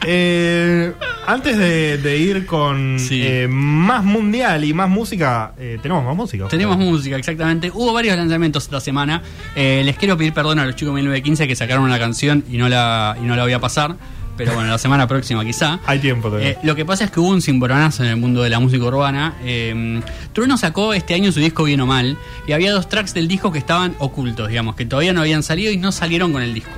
eh, 0.07 0.93
antes 1.27 1.57
de, 1.57 1.97
de 1.97 2.17
ir 2.17 2.45
con 2.45 2.99
Sí. 2.99 3.21
eh, 3.25 3.47
más 3.49 4.03
mundial 4.03 4.63
y 4.63 4.73
más 4.73 4.89
música, 4.89 5.53
eh, 5.57 5.79
tenemos 5.81 6.05
más 6.05 6.15
música. 6.15 6.47
Tenemos 6.47 6.77
música, 6.77 7.15
exactamente. 7.17 7.71
Hubo 7.73 7.91
varios 7.91 8.15
lanzamientos 8.15 8.63
esta 8.63 8.79
semana. 8.79 9.21
Les 9.55 9.97
quiero 9.97 10.15
pedir 10.17 10.33
perdón 10.33 10.59
a 10.59 10.65
los 10.65 10.75
chicos 10.75 10.93
de 10.93 11.01
1915 11.01 11.47
que 11.47 11.55
sacaron 11.55 11.83
una 11.83 11.97
canción 11.99 12.43
y 12.49 12.57
no 12.57 12.69
la, 12.69 13.17
y 13.21 13.25
no 13.25 13.35
la 13.35 13.43
voy 13.43 13.53
a 13.53 13.59
pasar. 13.59 13.95
Pero 14.37 14.53
bueno, 14.53 14.69
la 14.69 14.77
semana 14.77 15.07
próxima 15.07 15.43
quizá. 15.45 15.79
Hay 15.85 15.99
tiempo 15.99 16.27
todavía. 16.27 16.51
Eh, 16.51 16.57
lo 16.63 16.75
que 16.75 16.85
pasa 16.85 17.05
es 17.05 17.11
que 17.11 17.19
hubo 17.19 17.29
un 17.29 17.41
cimbronazo 17.41 18.03
en 18.03 18.09
el 18.09 18.17
mundo 18.17 18.43
de 18.43 18.49
la 18.49 18.59
música 18.59 18.83
urbana. 18.83 19.35
Eh, 19.43 20.01
Trueno 20.33 20.57
sacó 20.57 20.93
este 20.93 21.13
año 21.13 21.31
su 21.31 21.39
disco 21.39 21.63
Bien 21.63 21.81
o 21.81 21.85
Mal 21.85 22.17
y 22.47 22.51
había 22.51 22.71
dos 22.71 22.89
tracks 22.89 23.13
del 23.13 23.27
disco 23.27 23.51
que 23.51 23.59
estaban 23.59 23.95
ocultos, 23.99 24.49
digamos, 24.49 24.75
que 24.75 24.85
todavía 24.85 25.13
no 25.13 25.21
habían 25.21 25.43
salido 25.43 25.71
y 25.71 25.77
no 25.77 25.91
salieron 25.91 26.33
con 26.33 26.41
el 26.41 26.53
disco. 26.53 26.71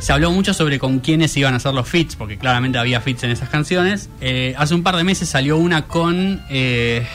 Se 0.00 0.12
habló 0.12 0.30
mucho 0.30 0.52
sobre 0.52 0.78
con 0.78 0.98
quiénes 0.98 1.34
iban 1.36 1.54
a 1.54 1.56
hacer 1.56 1.72
los 1.72 1.88
fits, 1.88 2.16
porque 2.16 2.36
claramente 2.36 2.76
había 2.78 3.00
fits 3.00 3.24
en 3.24 3.30
esas 3.30 3.48
canciones. 3.48 4.10
Eh, 4.20 4.54
hace 4.58 4.74
un 4.74 4.82
par 4.82 4.96
de 4.96 5.04
meses 5.04 5.28
salió 5.28 5.56
una 5.56 5.86
con. 5.86 6.42
Eh, 6.50 7.06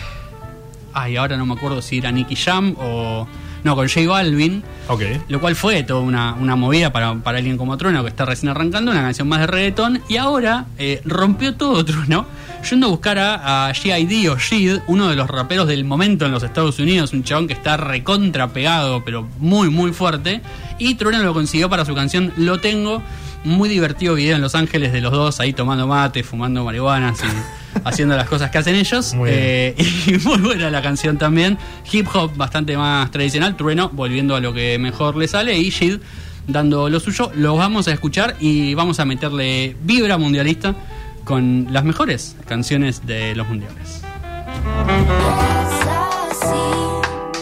ay, 0.94 1.16
ahora 1.18 1.38
no 1.38 1.46
me 1.46 1.54
acuerdo 1.54 1.82
si 1.82 2.00
era 2.00 2.12
Nicky 2.12 2.36
Jam 2.36 2.76
o. 2.80 3.28
No, 3.64 3.76
con 3.76 3.88
J 3.88 4.08
Balvin. 4.08 4.64
Ok. 4.88 5.02
Lo 5.28 5.40
cual 5.40 5.56
fue 5.56 5.84
toda 5.84 6.02
una, 6.02 6.34
una 6.34 6.56
movida 6.56 6.92
para, 6.92 7.14
para 7.16 7.38
alguien 7.38 7.58
como 7.58 7.78
Trueno 7.78 8.04
que 8.04 8.10
está 8.10 8.26
recién 8.26 8.50
arrancando, 8.50 8.92
una 8.92 9.02
canción 9.02 9.28
más 9.28 9.42
de 9.42 9.48
reggaetón. 9.48 10.02
Y 10.08 10.18
ahora 10.18 10.66
eh, 10.78 11.02
rompió 11.06 11.56
todo 11.56 11.84
Trueno, 11.90 12.26
yendo 12.70 12.88
a 12.88 12.90
buscar 12.90 13.20
a, 13.20 13.68
a 13.68 13.74
G.I.D. 13.74 14.30
o 14.30 14.38
Shid, 14.38 14.80
uno 14.88 15.10
de 15.10 15.16
los 15.16 15.28
raperos 15.28 15.68
del 15.68 15.84
momento 15.84 16.26
en 16.26 16.32
los 16.32 16.44
Estados 16.44 16.80
Unidos, 16.80 17.14
un 17.14 17.24
chabón 17.24 17.48
que 17.48 17.54
está 17.54 17.78
recontra 17.78 18.50
pegado, 18.50 19.04
pero 19.04 19.28
muy, 19.40 19.70
muy 19.70 19.92
fuerte. 19.92 20.42
Y 20.78 20.96
Trueno 20.96 21.24
lo 21.24 21.34
consiguió 21.34 21.70
para 21.70 21.86
su 21.86 21.94
canción 21.94 22.34
Lo 22.38 22.60
Tengo. 22.60 23.02
Muy 23.44 23.70
divertido 23.70 24.16
video 24.16 24.36
en 24.36 24.42
Los 24.42 24.56
Ángeles 24.56 24.92
de 24.92 25.02
los 25.02 25.12
dos 25.12 25.40
ahí 25.40 25.54
tomando 25.54 25.88
mate, 25.88 26.24
fumando 26.24 26.64
marihuanas 26.64 27.20
y 27.24 27.80
haciendo 27.86 28.16
las 28.18 28.28
cosas 28.28 28.52
que 28.52 28.58
hacen 28.58 28.76
ellos. 28.76 29.14
Muy. 29.14 29.30
Eh, 29.32 29.76
y 30.08 30.28
muy 30.28 30.40
buena 30.40 30.70
la 30.70 30.82
canción 30.82 31.18
también. 31.18 31.58
Hip 31.92 32.08
hop 32.14 32.36
bastante 32.36 32.76
más 32.78 33.10
tradicional. 33.12 33.56
Trueno 33.56 33.90
volviendo 33.90 34.36
a 34.36 34.40
lo 34.40 34.54
que 34.54 34.78
mejor 34.78 35.16
le 35.16 35.28
sale. 35.28 35.58
Y 35.58 35.70
Shid 35.70 36.00
dando 36.48 36.90
lo 36.90 37.00
suyo. 37.00 37.32
Los 37.36 37.58
vamos 37.58 37.88
a 37.88 37.94
escuchar 37.94 38.36
y 38.40 38.74
vamos 38.74 39.00
a 39.00 39.06
meterle 39.06 39.76
vibra 39.84 40.18
mundialista 40.18 40.76
con 41.24 41.68
las 41.72 41.84
mejores 41.84 42.36
canciones 42.48 43.06
de 43.06 43.36
los 43.36 43.48
mundiales. 43.48 44.02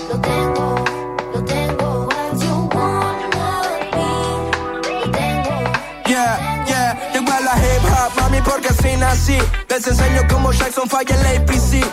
Lo 0.10 0.22
tengo, 0.22 0.67
así. 9.08 9.38
Les 9.70 9.88
enseño 9.88 10.22
como 10.30 10.52
Jackson 10.52 10.90
falla 10.90 11.16
el 11.16 11.42
APC. 11.42 11.86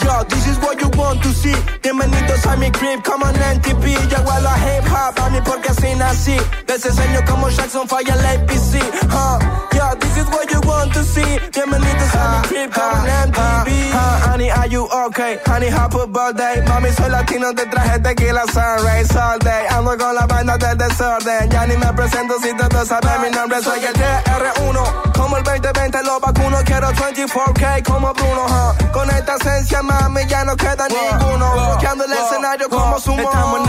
Yo, 0.00 0.25
this 0.46 0.56
is 0.56 0.62
what 0.62 0.80
you 0.80 0.88
want 0.98 1.22
to 1.22 1.30
see. 1.32 1.54
Bienvenidos 1.82 2.46
a 2.46 2.56
mi 2.56 2.70
crib, 2.70 3.02
come 3.02 3.22
on 3.22 3.34
NTP. 3.34 3.84
Llegó 4.08 4.30
a 4.30 4.40
la 4.40 4.54
hip 4.56 4.84
hop, 4.88 5.18
mami, 5.18 5.40
porque 5.42 5.68
así 5.70 5.94
nací. 5.96 6.36
Les 6.68 6.84
enseño 6.84 7.24
como 7.26 7.48
Jackson 7.48 7.88
falla 7.88 8.14
el 8.14 8.26
APC. 8.26 8.80
Huh? 9.10 9.38
Yo, 9.74 9.94
this 9.98 10.16
is 10.16 10.26
what 10.28 10.50
you 10.50 10.60
want 10.60 10.92
to 10.92 11.02
see. 11.02 11.38
Bienvenidos 11.52 12.14
a 12.14 12.42
mi 12.42 12.48
crib, 12.48 12.70
come 12.70 12.94
on 12.94 13.30
MTV. 13.30 13.90
Huh, 13.92 14.30
honey, 14.30 14.50
are 14.50 14.68
you 14.68 14.86
okay? 15.06 15.38
Honey, 15.46 15.68
happy 15.68 16.06
birthday. 16.06 16.62
Mami, 16.68 16.90
soy 16.92 17.10
latino, 17.10 17.52
te 17.54 17.66
traje 17.66 17.98
tequila 18.02 18.44
sunrise 18.52 19.16
all 19.16 19.38
day. 19.38 19.66
Ando 19.70 19.96
con 19.98 20.14
la 20.14 20.26
banda 20.26 20.56
del 20.58 20.76
desorden. 20.78 21.50
Ya 21.50 21.66
ni 21.66 21.76
me 21.76 21.92
presento 21.92 22.38
si 22.40 22.54
todos 22.56 22.88
saben 22.88 23.22
mi 23.22 23.30
nombre. 23.30 23.62
Soy 23.62 23.84
el 23.84 23.94
DR1. 23.94 25.12
Como 25.12 25.36
el 25.38 25.42
2020 25.44 26.02
lo 26.04 26.20
vacuno. 26.20 26.58
Quiero 26.64 26.88
24K 26.92 27.82
como 27.84 28.12
Bruno. 28.14 28.46
huh. 28.46 28.92
Con 28.92 29.10
esta 29.10 29.36
esencia, 29.36 29.82
mami, 29.82 30.26
ya 30.26 30.35
no 30.44 30.56
queda 30.56 30.86
ninguno. 30.88 31.52
Bloqueando 31.52 32.04
el 32.04 32.12
escenario 32.12 32.68
como 32.68 32.98
sumo. 33.00 33.22
Estamos 33.22 33.60
en 33.60 33.66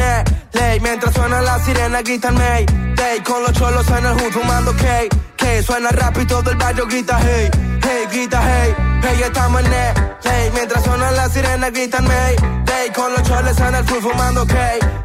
ley. 0.60 0.80
Mientras 0.80 1.13
suena 1.13 1.41
la 1.41 1.60
sirena, 1.60 2.01
gritan 2.01 2.36
May. 2.36 2.65
Day 2.95 3.19
con 3.21 3.41
los 3.43 3.53
cholos 3.53 3.88
en 3.89 4.06
el 4.06 4.13
hood 4.13 4.32
fumando 4.32 4.71
K. 4.73 4.84
K 5.38 5.63
suena 5.63 5.89
rap 5.89 6.17
y 6.17 6.25
todo 6.25 6.49
el 6.51 6.58
barrio 6.58 6.86
grita 6.88 7.19
hey. 7.21 7.49
Hey, 7.82 8.08
grita 8.12 8.41
hey. 8.41 8.75
Hey, 9.01 9.21
estamos 9.23 9.62
en 9.62 9.69
ley. 9.69 10.51
Mientras 10.53 10.84
suena 10.84 11.12
la 11.12 11.30
sirena, 11.30 11.69
gritan 11.69 12.06
May. 12.06 12.36
Day 12.65 12.91
con 12.91 13.12
los 13.13 13.23
cholos 13.23 13.60
en 13.60 13.75
el 13.75 13.86
hood 13.86 14.01
fumando 14.01 14.45
K. 14.45 14.56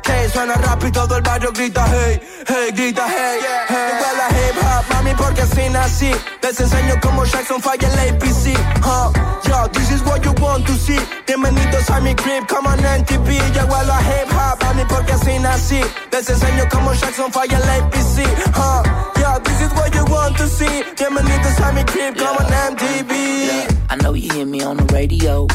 K 0.03 0.12
suena 0.33 0.55
rap 0.55 0.83
y 0.85 0.90
todo 0.90 1.16
el 1.16 1.22
barrio 1.22 1.53
grita 1.53 1.87
hey. 1.88 2.20
Hey, 2.46 2.72
grita 2.75 3.07
hey. 3.09 3.40
La 4.12 4.29
hip 4.29 4.57
hop, 4.59 4.94
mami, 4.94 5.14
porque 5.14 5.42
así 5.42 5.68
nací. 5.70 6.12
Les 6.42 6.59
enseño 6.59 6.98
como 7.00 7.24
Jackson 7.24 7.62
falla 7.62 7.88
APC. 7.88 8.57
Huh? 8.83 9.12
Yo, 9.48 9.68
this 9.68 9.90
is 9.92 10.02
what 10.02 10.24
you 10.24 10.33
want 10.40 10.66
to 10.66 10.72
see. 10.74 10.98
Bienvenidos 11.26 11.88
a 11.88 12.00
mi 12.00 12.14
crib, 12.14 12.46
come 12.48 12.66
on 12.66 12.78
NTP. 12.78 13.38
Llegó 13.55 13.76
a 13.76 13.85
la 13.85 14.00
hip 14.00 14.28
hop, 14.33 14.61
mami, 14.62 14.85
porque 14.88 15.12
así 15.12 15.38
nací. 15.38 15.81
Les 16.11 16.28
enseño 16.28 16.68
como 16.68 16.92
Jackson 16.94 17.31
falla 17.31 17.59
APC. 17.59 18.26
Huh? 18.55 18.83
Yo, 19.20 19.38
this 19.44 19.61
is 19.61 19.72
what 19.74 19.94
you 19.94 20.05
want 20.07 20.37
to 20.37 20.48
see. 20.48 20.83
Bienvenidos 20.98 21.61
a 21.61 21.72
mi 21.72 21.85
crib, 21.85 22.16
come 22.16 22.37
on 22.37 22.76
MTV. 22.76 23.12
I 23.90 23.96
know 24.02 24.14
you 24.14 24.33
hear 24.33 24.46
me 24.46 24.62
on 24.64 24.78
the 24.78 24.85
radio. 24.92 25.46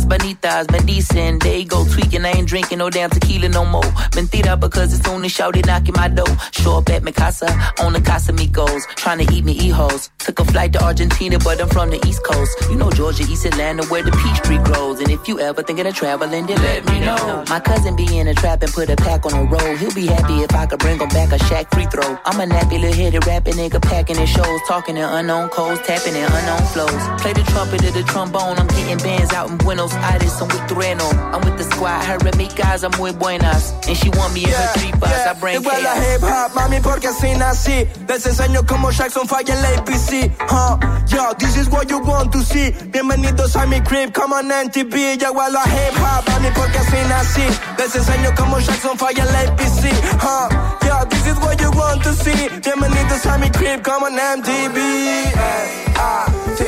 Las 0.00 0.08
Bonitas, 0.08 0.66
bendicen, 0.66 1.38
they 1.40 1.62
go 1.64 1.84
tweaking. 1.84 2.24
I 2.24 2.30
ain't 2.30 2.48
drinking 2.48 2.78
no 2.78 2.88
damn 2.88 3.10
tequila 3.10 3.50
no 3.50 3.66
more. 3.66 3.82
Mentira, 4.12 4.58
because 4.58 4.98
soon 5.02 5.24
as 5.26 5.32
shouted 5.32 5.66
knocking 5.66 5.94
my 5.94 6.08
door. 6.08 6.26
Show 6.52 6.78
up 6.78 6.88
at 6.88 7.02
mi 7.02 7.12
casa, 7.12 7.46
on 7.80 7.92
the 7.92 7.98
Casamigos. 7.98 8.86
Trying 8.96 9.26
to 9.26 9.34
eat 9.34 9.44
me 9.44 9.52
e-hoes. 9.60 10.08
Took 10.24 10.38
a 10.40 10.44
flight 10.44 10.72
to 10.74 10.84
Argentina, 10.84 11.38
but 11.38 11.60
I'm 11.60 11.68
from 11.68 11.88
the 11.90 12.00
East 12.06 12.22
Coast. 12.22 12.52
You 12.70 12.76
know 12.76 12.90
Georgia, 12.90 13.22
East 13.24 13.46
Atlanta, 13.46 13.84
where 13.86 14.02
the 14.02 14.12
peach 14.12 14.36
tree 14.44 14.58
grows. 14.58 15.00
And 15.00 15.10
if 15.10 15.26
you 15.26 15.40
ever 15.40 15.62
thinking 15.62 15.86
of 15.86 15.94
traveling, 15.94 16.46
then 16.46 16.60
let 16.62 16.84
me 16.86 17.00
know. 17.00 17.42
My 17.48 17.58
cousin 17.58 17.96
be 17.96 18.18
in 18.18 18.28
a 18.28 18.34
trap 18.34 18.62
and 18.62 18.70
put 18.70 18.90
a 18.90 18.96
pack 18.96 19.24
on 19.24 19.32
the 19.32 19.44
road. 19.48 19.78
He'll 19.78 19.94
be 19.94 20.06
happy 20.06 20.42
if 20.42 20.54
I 20.54 20.66
could 20.66 20.78
bring 20.78 21.00
him 21.00 21.08
back 21.08 21.32
a 21.32 21.38
shack 21.44 21.72
free 21.72 21.86
throw. 21.86 22.18
I'm 22.26 22.38
a 22.38 22.44
nappy 22.44 22.78
little 22.78 22.92
headed 22.92 23.26
rapping 23.26 23.54
nigga 23.54 23.80
packing 23.80 24.16
his 24.16 24.28
shows. 24.28 24.60
Talking 24.68 24.98
in 24.98 25.04
unknown 25.04 25.48
codes, 25.48 25.80
tapping 25.86 26.14
in 26.14 26.24
unknown 26.24 26.62
flows. 26.68 27.02
Play 27.22 27.32
the 27.32 27.42
trumpet 27.50 27.82
or 27.84 27.90
the 27.90 28.02
trombone. 28.02 28.58
I'm 28.58 28.68
getting 28.68 28.98
bands 28.98 29.32
out 29.32 29.48
in 29.48 29.56
Buenos 29.56 29.94
Aires. 29.94 30.38
I'm 30.40 30.48
with 30.48 30.68
Trueno. 30.68 31.08
I'm 31.32 31.40
with 31.40 31.56
the 31.56 31.64
squad. 31.64 32.04
Her 32.04 32.18
guys. 32.56 32.84
I'm 32.84 32.92
muy 32.98 33.12
buenas. 33.12 33.72
And 33.88 33.96
she 33.96 34.10
want 34.10 34.34
me 34.34 34.44
in 34.44 34.50
her 34.50 34.72
three 34.78 34.92
bus. 35.00 35.10
I 35.10 35.32
bring 35.40 35.62
Llegó 35.62 35.70
a 35.70 35.94
hip 35.96 36.20
hop, 36.20 36.52
mami, 36.54 36.80
porque 36.82 37.08
así 37.08 37.32
nací. 37.38 37.88
Les 38.06 38.26
enseño 38.26 38.66
como 38.66 38.90
Jackson 38.90 39.26
falla 39.26 39.54
el 39.54 39.78
APC. 39.78 40.09
Huh? 40.10 40.76
Yo, 41.06 41.32
this 41.38 41.56
is 41.56 41.68
what 41.70 41.88
you 41.88 42.00
want 42.00 42.32
to 42.32 42.42
see. 42.42 42.72
Bienvenidos 42.90 43.54
a 43.54 43.64
mi 43.66 43.80
crib, 43.80 44.12
come 44.12 44.32
on 44.32 44.48
NTV. 44.50 45.18
Llegó 45.18 45.40
a 45.40 45.50
la 45.50 45.62
hip 45.62 45.94
hop, 45.94 46.26
mami, 46.26 46.50
porque 46.52 46.78
así 46.78 46.96
nací. 47.08 47.46
Les 47.78 47.94
enseño 47.94 48.34
como 48.34 48.58
Jackson 48.58 48.98
falla 48.98 49.22
el 49.22 49.36
APC. 49.36 49.92
Huh? 50.20 50.48
Yo, 50.84 51.04
this 51.08 51.26
is 51.28 51.38
what 51.38 51.60
you 51.60 51.70
want 51.70 52.02
to 52.02 52.12
see. 52.12 52.48
Bienvenidos 52.60 53.24
a 53.26 53.38
mi 53.38 53.50
crib, 53.50 53.82
come 53.84 54.02
on 54.02 54.18
MTV. 54.18 54.76
Hey, 54.76 55.94
I, 55.94 56.26
T, 56.58 56.64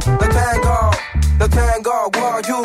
the 0.00 0.28
tango, 0.32 0.90
the 1.38 1.48
tango, 1.48 2.10
what 2.18 2.48
you 2.48 2.64